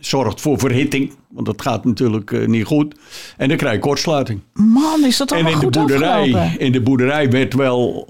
zorgt 0.00 0.40
voor 0.40 0.58
verhitting, 0.58 1.12
want 1.28 1.46
dat 1.46 1.62
gaat 1.62 1.84
natuurlijk 1.84 2.32
eh, 2.32 2.46
niet 2.46 2.64
goed. 2.64 2.94
En 3.36 3.48
dan 3.48 3.56
krijg 3.56 3.74
je 3.74 3.80
kortsluiting. 3.80 4.40
Man, 4.52 5.04
is 5.04 5.16
dat 5.16 5.30
En 5.30 5.36
allemaal 5.36 5.52
in 5.52 5.58
de, 5.58 5.64
goed 5.64 5.76
boerderij, 5.76 6.20
afgelopen? 6.20 6.60
in 6.60 6.72
de 6.72 6.80
boerderij 6.80 7.30
werd 7.30 7.54
wel, 7.54 8.06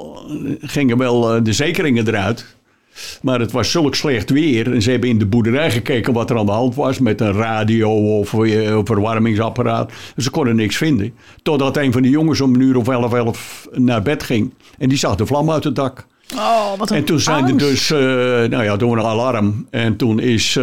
gingen 0.60 0.98
wel 0.98 1.34
eh, 1.34 1.44
de 1.44 1.52
zekeringen 1.52 2.08
eruit. 2.08 2.56
Maar 3.22 3.40
het 3.40 3.52
was 3.52 3.70
zulk 3.70 3.94
slecht 3.94 4.30
weer. 4.30 4.72
En 4.72 4.82
ze 4.82 4.90
hebben 4.90 5.08
in 5.08 5.18
de 5.18 5.26
boerderij 5.26 5.70
gekeken 5.70 6.12
wat 6.12 6.30
er 6.30 6.38
aan 6.38 6.46
de 6.46 6.52
hand 6.52 6.74
was. 6.74 6.98
Met 6.98 7.20
een 7.20 7.32
radio 7.32 8.18
of 8.18 8.34
eh, 8.34 8.64
een 8.64 8.86
verwarmingsapparaat. 8.86 9.92
Dus 10.14 10.24
ze 10.24 10.30
konden 10.30 10.56
niks 10.56 10.76
vinden. 10.76 11.14
Totdat 11.42 11.76
een 11.76 11.92
van 11.92 12.02
de 12.02 12.10
jongens 12.10 12.40
om 12.40 12.54
een 12.54 12.60
uur 12.60 12.76
of 12.76 12.88
elf, 12.88 13.12
elf 13.12 13.68
naar 13.72 14.02
bed 14.02 14.22
ging. 14.22 14.54
En 14.78 14.88
die 14.88 14.98
zag 14.98 15.16
de 15.16 15.26
vlam 15.26 15.50
uit 15.50 15.64
het 15.64 15.76
dak. 15.76 16.06
Oh, 16.34 16.78
wat 16.78 16.90
een 16.90 16.96
En 16.96 17.04
toen 17.04 17.20
zijn 17.20 17.44
er 17.44 17.50
angst. 17.50 17.66
dus, 17.66 17.90
eh, 17.90 17.98
nou 18.50 18.62
ja, 18.64 18.76
toen 18.76 18.98
een 18.98 19.04
alarm. 19.04 19.66
En 19.70 19.96
toen 19.96 20.20
is 20.20 20.58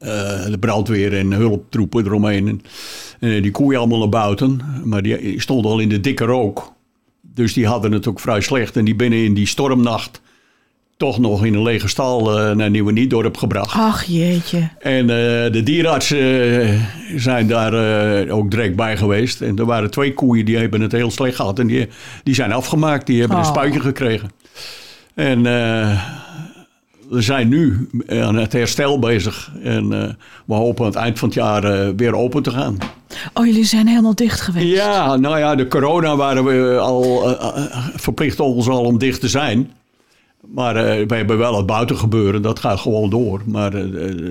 eh, 0.00 0.44
de 0.46 0.58
brandweer 0.60 1.16
en 1.18 1.32
hulptroepen 1.32 2.06
eromheen. 2.06 2.48
En, 2.48 2.60
eh, 3.30 3.42
die 3.42 3.50
koeien 3.50 3.78
allemaal 3.78 3.98
naar 3.98 4.08
buiten. 4.08 4.60
Maar 4.84 5.02
die 5.02 5.40
stonden 5.40 5.70
al 5.70 5.78
in 5.78 5.88
de 5.88 6.00
dikke 6.00 6.24
rook. 6.24 6.72
Dus 7.34 7.52
die 7.52 7.66
hadden 7.66 7.92
het 7.92 8.06
ook 8.06 8.20
vrij 8.20 8.40
slecht. 8.40 8.76
En 8.76 8.84
die 8.84 8.94
binnen 8.94 9.24
in 9.24 9.34
die 9.34 9.46
stormnacht 9.46 10.20
toch 10.96 11.18
nog 11.18 11.44
in 11.44 11.54
een 11.54 11.62
lege 11.62 11.88
stal 11.88 12.38
eh, 12.38 12.54
naar 12.56 12.70
Nieuwe 12.70 12.92
Niedorp 12.92 13.36
gebracht. 13.36 13.72
Ach 13.74 14.04
jeetje. 14.04 14.68
En 14.78 15.06
de 15.52 15.60
dierenartsen 15.64 16.60
eh, 16.62 16.80
zijn 17.16 17.46
daar 17.46 18.28
ook 18.28 18.50
direct 18.50 18.76
bij 18.76 18.96
geweest. 18.96 19.40
En 19.40 19.56
er 19.58 19.64
waren 19.64 19.90
twee 19.90 20.14
koeien 20.14 20.44
die 20.44 20.56
hebben 20.56 20.80
het 20.80 20.92
heel 20.92 21.10
slecht 21.10 21.36
gehad. 21.36 21.58
En 21.58 21.66
die, 21.66 21.88
die 22.22 22.34
zijn 22.34 22.52
afgemaakt. 22.52 23.06
Die 23.06 23.20
hebben 23.20 23.38
een 23.38 23.44
Oh. 23.44 23.50
spuitje 23.50 23.80
gekregen. 23.80 24.30
En 25.14 25.46
we 27.10 27.22
zijn 27.22 27.48
nu 27.48 27.88
aan 28.08 28.36
het 28.36 28.52
herstel 28.52 28.98
bezig. 28.98 29.52
En 29.62 29.92
eh, 29.92 30.08
we 30.46 30.54
hopen 30.54 30.84
aan 30.84 30.90
het 30.90 31.00
eind 31.00 31.18
van 31.18 31.28
het 31.28 31.36
jaar 31.36 31.64
eh, 31.64 31.88
weer 31.96 32.14
open 32.14 32.42
te 32.42 32.50
gaan. 32.50 32.78
Oh, 33.34 33.46
jullie 33.46 33.64
zijn 33.64 33.86
helemaal 33.86 34.14
dicht 34.14 34.40
geweest. 34.40 34.74
Ja, 34.76 35.16
nou 35.16 35.38
ja, 35.38 35.54
de 35.54 35.66
corona 35.68 36.16
waren 36.16 36.44
we 36.44 36.78
al 36.78 37.30
eh, 37.36 37.48
eh, 37.48 37.88
verplicht 37.94 38.40
ons 38.40 38.68
al 38.68 38.84
om 38.84 38.98
dicht 38.98 39.20
te 39.20 39.28
zijn. 39.28 39.70
Maar 40.46 40.76
eh, 40.76 41.06
we 41.06 41.14
hebben 41.14 41.38
wel 41.38 41.56
het 41.56 41.66
buitengebeuren, 41.66 42.42
dat 42.42 42.58
gaat 42.58 42.78
gewoon 42.78 43.10
door. 43.10 43.42
Maar 43.46 43.74
eh, 43.74 43.84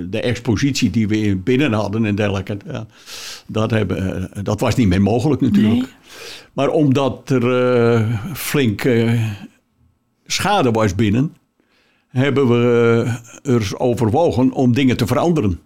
de, 0.09 0.21
expositie 0.21 0.89
die 0.89 1.07
we 1.07 1.17
in 1.21 1.43
binnen 1.43 1.73
hadden 1.73 2.05
en 2.05 2.15
dergelijke, 2.15 2.57
dat, 3.47 3.71
hebben, 3.71 4.31
eh, 4.33 4.43
dat 4.43 4.59
was 4.59 4.75
niet 4.75 4.87
meer 4.87 5.01
mogelijk 5.01 5.41
natuurlijk. 5.41 5.73
Nee. 5.73 5.89
Maar 6.53 6.69
omdat 6.69 7.29
er 7.29 7.73
eh, 7.73 8.33
flink 8.33 8.83
eh, 8.83 9.23
schade 10.25 10.71
was 10.71 10.95
binnen, 10.95 11.35
hebben 12.09 12.47
we 12.47 13.03
eh, 13.43 13.53
er 13.53 13.71
overwogen 13.77 14.51
om 14.51 14.73
dingen 14.73 14.97
te 14.97 15.07
veranderen. 15.07 15.59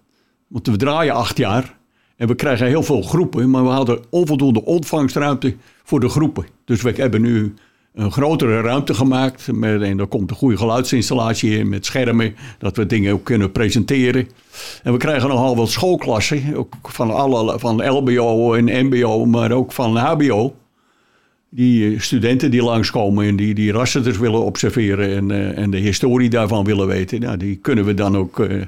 Want 0.48 0.66
we 0.66 0.76
draaien 0.76 1.14
acht 1.14 1.36
jaar 1.36 1.76
en 2.16 2.28
we 2.28 2.34
krijgen 2.34 2.66
heel 2.66 2.82
veel 2.82 3.02
groepen, 3.02 3.50
maar 3.50 3.62
we 3.62 3.70
hadden 3.70 4.02
onvoldoende 4.10 4.64
ontvangstruimte 4.64 5.56
voor 5.82 6.00
de 6.00 6.08
groepen. 6.08 6.46
Dus 6.64 6.82
we 6.82 6.92
hebben 6.96 7.20
nu 7.20 7.54
een 7.94 8.12
grotere 8.12 8.60
ruimte 8.60 8.94
gemaakt. 8.94 9.52
Met, 9.52 9.82
en 9.82 9.98
er 9.98 10.06
komt 10.06 10.30
een 10.30 10.36
goede 10.36 10.56
geluidsinstallatie 10.56 11.58
in 11.58 11.68
met 11.68 11.86
schermen. 11.86 12.34
Dat 12.58 12.76
we 12.76 12.86
dingen 12.86 13.12
ook 13.12 13.24
kunnen 13.24 13.52
presenteren. 13.52 14.28
En 14.82 14.92
we 14.92 14.98
krijgen 14.98 15.28
nogal 15.28 15.56
wat 15.56 15.70
schoolklassen. 15.70 16.56
Ook 16.56 16.74
van, 16.82 17.10
alle, 17.10 17.58
van 17.58 17.88
LBO 17.88 18.54
en 18.54 18.86
MBO, 18.86 19.24
maar 19.24 19.52
ook 19.52 19.72
van 19.72 19.96
HBO. 19.96 20.54
Die 21.56 22.00
studenten 22.00 22.50
die 22.50 22.62
langskomen 22.62 23.26
en 23.26 23.36
die, 23.36 23.54
die 23.54 23.72
rasseters 23.72 24.18
willen 24.18 24.44
observeren. 24.44 25.16
En, 25.16 25.30
uh, 25.30 25.58
en 25.58 25.70
de 25.70 25.76
historie 25.76 26.30
daarvan 26.30 26.64
willen 26.64 26.86
weten. 26.86 27.20
Nou, 27.20 27.36
die 27.36 27.56
kunnen 27.56 27.84
we 27.84 27.94
dan 27.94 28.16
ook 28.16 28.38
uh, 28.38 28.62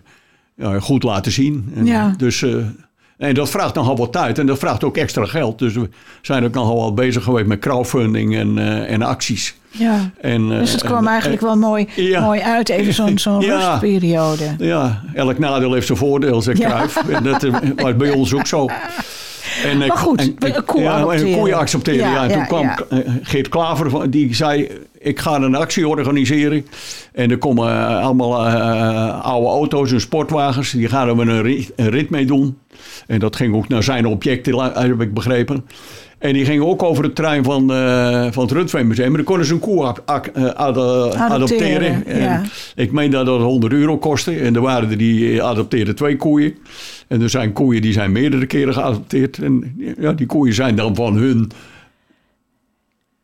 ja, 0.57 0.81
goed 0.81 1.03
laten 1.03 1.33
zien. 1.33 1.73
En 1.75 1.87
Ja. 1.87 2.15
Dus... 2.17 2.41
uh, 2.41 2.57
en 3.17 3.35
dat 3.35 3.51
vraagt 3.51 3.75
nogal 3.75 3.97
wat 3.97 4.13
tijd 4.13 4.39
en 4.39 4.47
dat 4.47 4.59
vraagt 4.59 4.85
ook 4.85 4.97
extra 4.97 5.25
geld. 5.25 5.59
Dus 5.59 5.75
we 5.75 5.89
zijn 6.23 6.45
ook 6.45 6.55
nogal 6.55 6.81
wat 6.81 6.95
bezig 6.95 7.23
geweest 7.25 7.47
met 7.47 7.59
crowdfunding 7.59 8.37
en, 8.37 8.59
en 8.87 9.03
acties. 9.03 9.55
Ja. 9.71 10.11
En, 10.21 10.49
Dus 10.49 10.73
het 10.73 10.83
kwam 10.85 11.05
en, 11.05 11.11
eigenlijk 11.11 11.43
wel 11.43 11.57
mooi, 11.57 11.87
ja. 11.97 12.21
mooi 12.21 12.41
uit, 12.41 12.69
even 12.69 12.93
zo'n 12.95 13.19
zo'n 13.29 13.41
Ja. 13.41 13.69
rustperiode. 13.71 14.55
Ja, 14.59 15.03
elk 15.15 15.39
nadeel 15.39 15.73
heeft 15.73 15.87
zijn 15.87 15.99
voordeel, 15.99 16.43
zegt 16.43 16.59
Ja. 16.59 16.69
Cruijff. 16.69 17.09
En 17.09 17.23
dat 17.23 17.45
eh, 17.45 17.55
was 17.77 17.97
bij 17.97 18.11
ons 18.11 18.35
ook 18.35 18.47
zo. 18.47 18.67
En, 19.65 19.79
Maar 19.79 19.97
goed, 19.97 20.21
en- 20.21 20.37
een 20.39 20.65
koe 20.65 20.81
ja, 20.81 20.93
adopteren. 20.93 21.33
koeien 21.39 21.57
accepteren. 21.57 22.11
Ja, 22.11 22.23
en 22.29 22.33
toen 22.33 22.47
kwam 22.47 22.69
eh, 22.89 22.99
Geert 23.23 23.49
Klaver, 23.49 24.11
die 24.11 24.35
zei... 24.35 24.69
ik 24.99 25.19
ga 25.21 25.35
een 25.35 25.55
actie 25.55 25.89
organiseren. 25.89 26.67
En 27.13 27.31
er 27.31 27.39
komen 27.39 27.69
eh, 27.69 28.05
allemaal 28.05 28.47
eh, 28.47 29.21
oude 29.25 29.47
auto's 29.49 29.93
en 29.93 30.01
sportwagens. 30.01 30.71
Die 30.71 30.89
gaan 30.89 31.17
we 31.17 31.23
een 31.23 31.43
rit, 31.43 31.73
een 31.77 31.91
rit 31.91 32.11
mee 32.11 32.27
doen. 32.27 32.59
En 33.07 33.19
dat 33.19 33.37
ging 33.37 33.55
ook 33.55 33.69
naar 33.69 33.83
zijn 33.83 34.07
objecten, 34.07 34.59
heb 34.59 35.01
ik 35.01 35.15
begrepen. 35.15 35.67
En 36.19 36.33
die 36.33 36.45
gingen 36.45 36.67
ook 36.67 36.83
over 36.83 37.05
het 37.05 37.15
trein 37.15 37.45
van, 37.45 37.73
eh, 37.73 38.27
van 38.31 38.43
het 38.43 38.53
Rundveenmuseum. 38.53 39.07
Maar 39.09 39.17
dan 39.17 39.27
konden 39.27 39.47
ze 39.47 39.53
een 39.53 39.59
koe 39.59 39.85
eh, 39.85 40.49
ade- 40.49 41.15
adopteren. 41.15 42.07
En 42.07 42.21
ja. 42.21 42.43
Ik 42.75 42.93
meen 42.93 43.11
dat 43.11 43.27
dat 43.27 43.41
100 43.41 43.73
euro 43.73 43.99
kostte. 43.99 44.39
En 44.39 44.55
er 44.55 44.61
waren 44.61 44.91
er 44.91 44.99
die 44.99 45.43
adopteerden 45.43 45.95
twee 45.95 46.17
koeien. 46.17 46.55
En 47.09 47.23
er 47.23 47.31
zijn 47.31 47.53
koeien 47.53 47.83
die 47.83 47.93
zijn 47.93 48.13
meerdere 48.13 48.47
keren 48.47 48.75
geadopteerd. 48.75 49.39
En 49.39 49.77
ja, 49.99 50.13
die 50.13 50.27
koeien 50.27 50.55
zijn 50.55 50.77
dan 50.77 50.95
van 50.95 51.17
hun, 51.17 51.51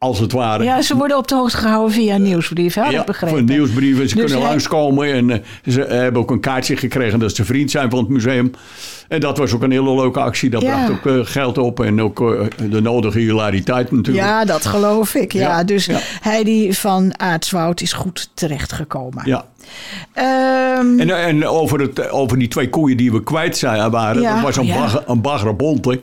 als 0.02 0.18
het 0.18 0.32
ware. 0.32 0.64
Ja, 0.64 0.82
ze 0.82 0.96
worden 0.96 1.16
op 1.16 1.28
de 1.28 1.34
hoogte 1.34 1.56
gehouden 1.56 1.92
via 1.94 2.16
nieuwsbrief, 2.16 2.74
had 2.74 2.92
ik 2.92 3.04
begrepen. 3.04 3.36
voor 3.38 3.46
nieuwsbrieven. 3.46 4.08
Ze 4.08 4.14
Dus 4.14 4.24
kunnen 4.24 4.40
hij- 4.42 4.48
langskomen. 4.50 5.12
En 5.12 5.30
eh, 5.30 5.38
ze 5.72 5.80
hebben 5.80 6.22
ook 6.22 6.30
een 6.30 6.40
kaartje 6.40 6.76
gekregen 6.76 7.18
dat 7.18 7.34
ze 7.34 7.44
vriend 7.44 7.70
zijn 7.70 7.90
van 7.90 7.98
het 7.98 8.08
museum. 8.08 8.50
En 9.08 9.20
dat 9.20 9.38
was 9.38 9.52
ook 9.52 9.62
een 9.62 9.70
hele 9.70 9.94
leuke 9.94 10.20
actie. 10.20 10.50
Dat 10.50 10.62
Ja. 10.62 10.68
bracht 10.86 10.90
ook 10.90 11.06
eh, 11.06 11.20
geld 11.32 11.58
op. 11.58 11.80
En 11.80 12.00
ook 12.02 12.20
eh, 12.20 12.40
de 12.70 12.80
nodige 12.80 13.18
hilariteit 13.18 13.90
natuurlijk. 13.90 14.26
Ja, 14.26 14.44
dat 14.44 14.66
geloof 14.66 15.14
ik. 15.14 15.32
Ja, 15.32 15.40
Ja, 15.40 15.64
dus 15.64 15.84
ja. 15.86 15.98
Heidi 16.20 16.74
van 16.74 17.18
Aartswoud 17.18 17.80
is 17.80 17.92
goed 17.92 18.30
terechtgekomen. 18.34 19.22
Ja. 19.26 19.44
Ehm, 20.12 21.00
En, 21.00 21.10
en 21.10 21.46
over, 21.46 21.80
het, 21.80 22.10
over 22.10 22.38
die 22.38 22.48
twee 22.48 22.68
koeien 22.68 22.96
die 22.96 23.12
we 23.12 23.22
kwijt 23.22 23.56
zijn, 23.56 23.90
waren. 23.90 24.22
Ja, 24.22 24.34
dat 24.34 24.42
was 24.42 24.56
een, 24.56 24.66
ja. 24.66 24.74
bagger, 24.78 25.02
een 25.06 25.20
baggerbonte. 25.20 26.00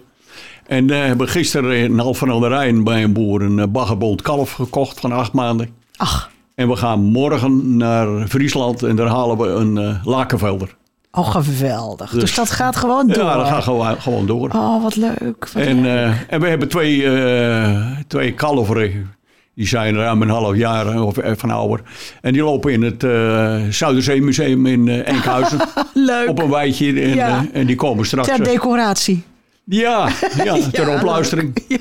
En 0.70 0.88
we 0.88 0.94
hebben 0.94 1.28
gisteren 1.30 1.78
in 1.78 2.00
Alphen 2.00 2.32
aan 2.32 2.42
de 2.42 2.48
Rijn 2.48 2.84
bij 2.84 3.04
een 3.04 3.14
boer 3.14 3.42
een 3.42 3.60
eh, 3.60 3.66
baggerbond 3.68 4.22
kalf 4.22 4.52
gekocht 4.52 5.00
van 5.00 5.12
acht 5.12 5.34
maanden. 5.34 5.70
ach, 5.98 6.30
En 6.56 6.68
we 6.70 6.76
gaan 6.76 7.00
morgen 7.04 7.78
naar 7.78 8.28
Friesland 8.28 8.84
en 8.84 8.96
daar 8.96 9.08
halen 9.08 9.38
we 9.38 9.48
een 9.48 9.78
eh 9.78 9.96
lakenvelder. 10.04 10.76
oh 11.12 11.30
geweldig. 11.30 12.10
Dus, 12.12 12.20
Dus- 12.22 12.36
dat 12.36 12.50
gaat 12.52 12.76
gewoon 12.76 13.08
door. 13.08 13.24
Ja, 13.24 13.36
dat 13.38 13.48
gaat 13.48 13.64
gewoon, 13.64 14.02
gewoon 14.02 14.26
door. 14.26 14.50
Oh, 14.56 14.84
wat 14.84 14.96
leuk. 14.96 15.50
wat 15.54 15.64
En, 15.64 15.86
eh, 15.86 16.12
en 16.34 16.42
we 16.42 16.48
hebben 16.48 16.68
twee, 16.68 17.04
eh 17.10 17.86
twee 18.08 18.34
kalveren. 18.34 19.12
Die 19.56 19.68
zijn 19.68 19.96
ruim 19.96 20.22
een 20.22 20.30
half 20.30 20.56
jaar 20.56 20.88
eh, 20.88 21.06
of 21.06 21.18
eh, 21.18 21.32
van 21.38 21.50
ouder. 21.52 21.82
En 22.22 22.34
die 22.34 22.44
lopen 22.44 22.72
in 22.74 22.82
het 22.82 23.04
eh 23.04 23.58
Zuiderzeemuseum 23.70 24.66
in 24.66 24.88
eh, 24.88 25.08
Enkhuizen. 25.08 25.60
leuk. 25.94 26.30
op 26.30 26.40
een 26.42 26.50
weidje. 26.50 27.02
En, 27.02 27.14
Ja. 27.16 27.28
eh, 27.54 27.60
en 27.60 27.66
die 27.68 27.76
komen 27.76 28.06
straks. 28.06 28.28
Ter 28.28 28.40
eh, 28.40 28.46
decoratie. 28.46 29.24
Ja, 29.70 30.10
ja, 30.44 30.58
ter 30.72 30.88
Ja, 30.90 30.96
opluistering. 30.96 31.64
Ja, 31.68 31.78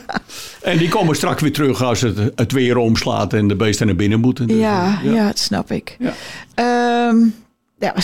En 0.63 0.79
die 0.79 0.89
komen 0.89 1.17
straks 1.17 1.43
weer 1.43 1.53
terug 1.53 1.83
als 1.83 2.01
het, 2.01 2.19
het 2.35 2.53
weer 2.53 2.77
omslaat 2.77 3.33
en 3.33 3.49
de 3.49 3.57
beesten 3.57 3.87
naar 3.87 3.97
binnen 3.97 4.21
moeten. 4.21 4.47
Dus, 4.47 4.57
ja, 4.57 4.99
eh, 5.05 5.15
ja. 5.15 5.27
dat 5.27 5.39
snap 5.39 5.71
ik. 5.71 5.97
Ja. 5.99 6.13
Ehm, 6.55 7.17
ja, 7.79 7.95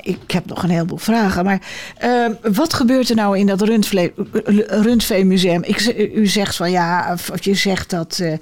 ik 0.00 0.30
heb 0.30 0.46
nog 0.46 0.62
een 0.62 0.70
heleboel 0.70 0.98
vragen. 0.98 1.44
Maar 1.44 1.60
ehm, 1.98 2.32
wat 2.52 2.74
gebeurt 2.74 3.08
er 3.08 3.16
nou 3.16 3.38
in 3.38 3.46
dat 3.46 3.60
rundveemuseum? 4.68 5.62
Ik, 5.62 6.10
u 6.14 6.26
zegt 6.26 6.56
van 6.56 6.70
ja, 6.70 7.12
of 7.12 7.44
je 7.44 7.54
zegt 7.54 7.90
dat 7.90 8.18
eh, 8.22 8.32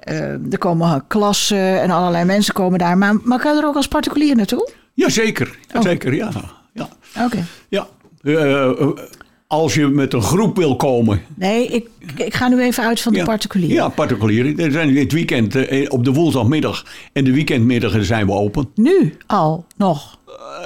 eh, 0.00 0.52
er 0.52 0.58
komen 0.58 1.04
klassen 1.08 1.80
en 1.80 1.90
allerlei 1.90 2.24
mensen 2.24 2.54
komen 2.54 2.78
daar. 2.78 2.98
Maar, 2.98 3.14
maar 3.22 3.38
kan 3.38 3.54
je 3.54 3.60
er 3.60 3.66
ook 3.66 3.76
als 3.76 3.88
particulier 3.88 4.36
naartoe? 4.36 4.70
Jazeker, 4.94 5.58
Oh. 5.74 5.82
zeker, 5.82 6.14
ja. 6.14 6.30
ja, 6.72 6.88
Oké. 7.24 7.44
ja. 7.68 7.86
Eh, 8.22 8.70
als 9.54 9.74
je 9.74 9.86
met 9.86 10.12
een 10.12 10.22
groep 10.22 10.56
wil 10.56 10.76
komen. 10.76 11.22
Nee, 11.34 11.66
ik, 11.66 11.88
ik 12.16 12.34
ga 12.34 12.48
nu 12.48 12.60
even 12.60 12.84
uit 12.84 13.00
van 13.00 13.12
de 13.12 13.18
ja, 13.18 13.24
particulier. 13.24 13.72
Ja, 13.72 13.88
particulier. 13.88 14.58
Er 14.60 14.72
zijn 14.72 14.96
het 14.96 15.12
weekend, 15.12 15.54
eh, 15.54 15.86
op 15.88 16.04
de 16.04 16.12
woensdagmiddag 16.12 16.84
en 17.12 17.24
de 17.24 17.32
weekendmiddagen 17.32 18.04
zijn 18.04 18.26
we 18.26 18.32
open. 18.32 18.68
Nu 18.74 19.16
al 19.26 19.64
nog. 19.76 20.18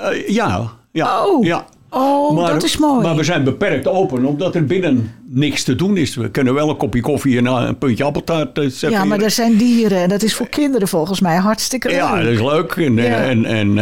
Eh, 0.03 0.29
ja, 0.29 0.70
ja. 0.92 1.27
Oh. 1.27 1.44
ja. 1.44 1.66
Oh, 1.90 2.46
dat 2.46 2.62
is 2.62 2.77
mooi. 2.77 3.03
Maar 3.03 3.16
we 3.16 3.24
zijn 3.24 3.44
beperkt 3.44 3.87
open, 3.87 4.24
omdat 4.24 4.55
er 4.55 4.64
binnen 4.64 5.14
niks 5.27 5.62
te 5.64 5.74
doen 5.74 5.96
is. 5.96 6.14
We 6.14 6.31
kunnen 6.31 6.55
wel 6.55 6.68
een 6.68 6.77
kopje 6.77 7.01
koffie 7.01 7.38
en 7.38 7.46
eh, 7.46 7.64
een 7.66 7.79
puntje 7.79 8.05
appeltaart 8.05 8.59
eh, 8.59 8.90
ja, 8.90 9.05
maar 9.05 9.20
er 9.20 9.31
zijn 9.31 9.57
dieren 9.57 9.98
en 9.98 10.09
dat 10.09 10.22
is 10.22 10.35
voor 10.35 10.48
kinderen 10.48 10.88
volgens 10.88 11.20
mij 11.20 11.37
hartstikke 11.37 11.88
leuk. 11.88 11.96
Ja, 11.96 12.16
dat 12.22 12.33
is 12.33 12.40
leuk. 12.40 12.72
En, 12.72 12.94
Ja. 12.96 13.03
en, 13.03 13.44
en 13.44 13.74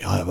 ja, 0.00 0.24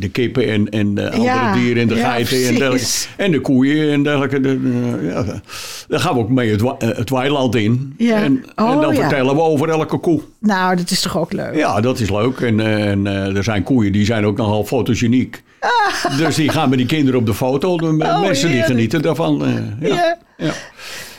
de 0.00 0.08
kippen 0.08 0.48
en, 0.48 0.68
en 0.68 0.94
de 0.94 1.04
andere 1.10 1.22
Ja, 1.22 1.52
dieren 1.54 1.82
en 1.82 1.88
de 1.88 1.94
ja, 1.94 2.10
geiten 2.10 2.46
en 2.46 2.54
dergelijke. 2.54 2.86
En 3.16 3.30
de 3.30 3.40
koeien 3.40 3.92
en 3.92 4.02
dergelijke. 4.02 4.40
De, 4.40 4.58
ja, 5.02 5.40
daar 5.88 6.00
gaan 6.00 6.14
we 6.14 6.20
ook 6.20 6.28
mee 6.30 6.50
het, 6.50 6.62
eh, 6.62 6.74
het 6.78 7.10
weiland 7.10 7.54
in. 7.54 7.94
Ja. 7.98 8.16
En, 8.16 8.44
Oh, 8.56 8.70
en 8.72 8.80
dan 8.80 8.94
vertellen 8.94 9.34
we 9.34 9.40
over 9.42 9.68
elke 9.68 9.98
koe. 9.98 10.20
Nou, 10.38 10.76
dat 10.76 10.90
is 10.90 11.00
toch 11.00 11.18
ook 11.18 11.32
leuk? 11.32 11.54
Ja, 11.54 11.80
dat 11.80 12.00
is 12.00 12.10
leuk. 12.10 12.40
En, 12.40 12.60
en 12.60 13.06
eh, 13.06 13.36
er 13.36 13.44
zijn 13.44 13.62
koeien 13.62 13.92
die 13.92 14.04
zijn 14.04 14.26
ook 14.26 14.36
nogal 14.36 14.64
fotogeniek. 14.64 15.42
Dus 16.18 16.34
die 16.34 16.48
gaan 16.48 16.68
met 16.68 16.78
die 16.78 16.86
kinderen 16.86 17.20
op 17.20 17.26
de 17.26 17.34
foto. 17.34 17.76
De 17.78 17.86
Oh, 17.86 18.20
mensen 18.20 18.50
die 18.50 18.62
genieten 18.62 19.02
daarvan. 19.02 19.44
eh. 19.44 19.88
Ja. 19.88 20.52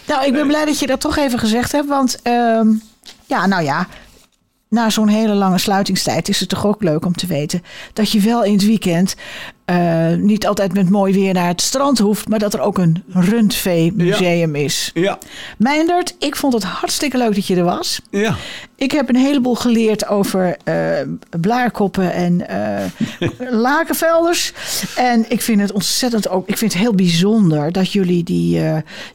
Nou, 0.07 0.25
ik 0.25 0.33
ben 0.33 0.47
blij 0.47 0.65
dat 0.65 0.79
je 0.79 0.87
dat 0.87 1.01
toch 1.01 1.17
even 1.17 1.39
gezegd 1.39 1.71
hebt. 1.71 1.87
Want 1.87 2.19
ehm, 2.23 2.67
ja, 3.25 3.47
nou 3.47 3.63
ja, 3.63 3.87
na 4.71 4.89
zo'n 4.89 5.07
hele 5.07 5.33
lange 5.33 5.57
sluitingstijd 5.57 6.29
is 6.29 6.39
het 6.39 6.49
toch 6.49 6.65
ook 6.65 6.83
leuk 6.83 7.05
om 7.05 7.13
te 7.13 7.27
weten 7.27 7.63
dat 7.93 8.11
je 8.11 8.19
wel 8.19 8.43
in 8.43 8.53
het 8.53 8.65
weekend 8.65 9.15
eh, 9.65 10.07
niet 10.15 10.47
altijd 10.47 10.73
met 10.73 10.89
mooi 10.89 11.13
weer 11.13 11.33
naar 11.33 11.47
het 11.47 11.61
strand 11.61 11.99
hoeft, 11.99 12.27
maar 12.27 12.39
dat 12.39 12.53
er 12.53 12.59
ook 12.59 12.77
een 12.77 13.03
rundveemuseum 13.09 14.55
is. 14.55 14.91
Ja. 14.93 15.17
Meindert, 15.57 16.15
ik 16.19 16.35
vond 16.35 16.53
het 16.53 16.63
hartstikke 16.63 17.17
leuk 17.17 17.35
dat 17.35 17.45
je 17.47 17.55
er 17.55 17.63
was. 17.63 18.01
Ja. 18.09 18.35
Ik 18.75 18.91
heb 18.91 19.09
een 19.09 19.15
heleboel 19.15 19.55
geleerd 19.55 20.07
over 20.07 20.57
eh, 20.63 20.75
blaarkoppen 21.39 22.13
en 22.13 22.47
eh, 22.47 22.85
lakenvelders. 23.67 24.53
En 24.95 25.25
ik 25.29 25.41
vind 25.41 25.61
het 25.61 25.71
ontzettend 25.71 26.29
ook. 26.29 26.47
Ik 26.47 26.57
vind 26.57 26.73
het 26.73 26.81
heel 26.81 26.95
bijzonder 26.95 27.71
dat 27.71 27.91
jullie 27.91 28.23
die, 28.23 28.61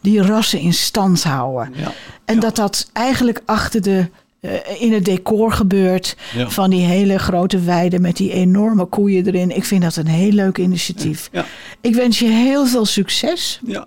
die 0.01 0.23
rassen 0.23 0.59
in 0.61 0.75
stand 0.75 1.23
houden. 1.23 1.73
Ja. 1.77 1.93
En 2.25 2.35
Ja. 2.35 2.41
dat 2.41 2.57
dat 2.57 2.91
eigenlijk 2.93 3.41
achter 3.45 3.83
de. 3.83 4.07
Eh, 4.47 4.83
in 4.83 4.93
het 4.93 5.05
decor 5.05 5.53
gebeurt 5.53 6.17
Ja. 6.35 6.51
van 6.51 6.71
die 6.71 6.85
hele 6.85 7.19
grote 7.19 7.61
weiden 7.61 8.01
met 8.01 8.17
die 8.17 8.33
enorme 8.33 8.85
koeien 8.85 9.27
erin. 9.27 9.57
Ik 9.57 9.65
vind 9.65 9.83
dat 9.83 9.97
een 9.97 10.07
heel 10.07 10.33
leuk 10.33 10.59
initiatief. 10.59 11.29
Ja. 11.33 11.45
Ik 11.81 11.95
wens 11.95 12.19
je 12.19 12.29
heel 12.29 12.67
veel 12.67 12.85
succes. 12.85 13.61
ja. 13.67 13.87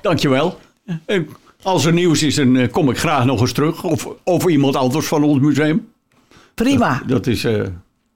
Dankjewel. 0.00 0.58
En 1.06 1.28
als 1.64 1.84
er 1.84 1.92
nieuws 1.92 2.22
is, 2.22 2.34
dan 2.34 2.56
eh, 2.56 2.70
kom 2.72 2.90
ik 2.90 2.98
graag 2.98 3.24
nog 3.24 3.40
eens 3.40 3.52
terug. 3.52 3.84
Of, 3.84 4.08
of 4.22 4.46
iemand 4.46 4.76
anders 4.76 5.06
van 5.06 5.22
ons 5.22 5.40
museum. 5.40 5.88
Prima. 6.54 7.02
Dat 7.06 7.26
is, 7.26 7.44
eh, 7.44 7.62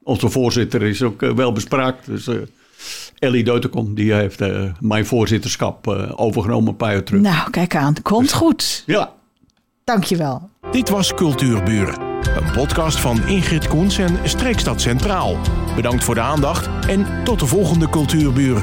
onze 0.02 0.28
voorzitter 0.28 0.82
is 0.82 1.02
ook 1.02 1.22
eh, 1.22 1.30
wel 1.32 1.52
bespraakt. 1.52 2.06
Dus 2.06 2.26
eh, 2.26 2.34
Ellie 3.18 3.44
Deutenkom, 3.44 3.94
die 3.94 4.12
heeft 4.12 4.40
eh, 4.40 4.62
mijn 4.80 5.06
voorzitterschap 5.06 5.86
eh, 5.86 6.12
overgenomen 6.16 6.68
een 6.68 6.76
paar 6.76 6.92
jaar 6.92 7.02
terug. 7.04 7.20
Nou, 7.20 7.50
kijk 7.50 7.76
aan. 7.76 7.94
Komt 8.02 8.32
goed. 8.32 8.82
Ja, 8.86 9.12
Dankjewel. 9.84 10.50
Dit 10.70 10.88
was 10.88 11.14
Cultuurburen. 11.14 12.00
Een 12.36 12.52
podcast 12.52 13.00
van 13.00 13.26
Ingrid 13.26 13.68
Koens 13.68 13.98
en 13.98 14.18
Streekstad 14.24 14.80
Centraal. 14.80 15.36
Bedankt 15.76 16.04
voor 16.04 16.14
de 16.14 16.20
aandacht 16.20 16.68
en 16.88 17.06
tot 17.24 17.38
de 17.40 17.46
volgende 17.46 17.88
Cultuurburen. 17.88 18.62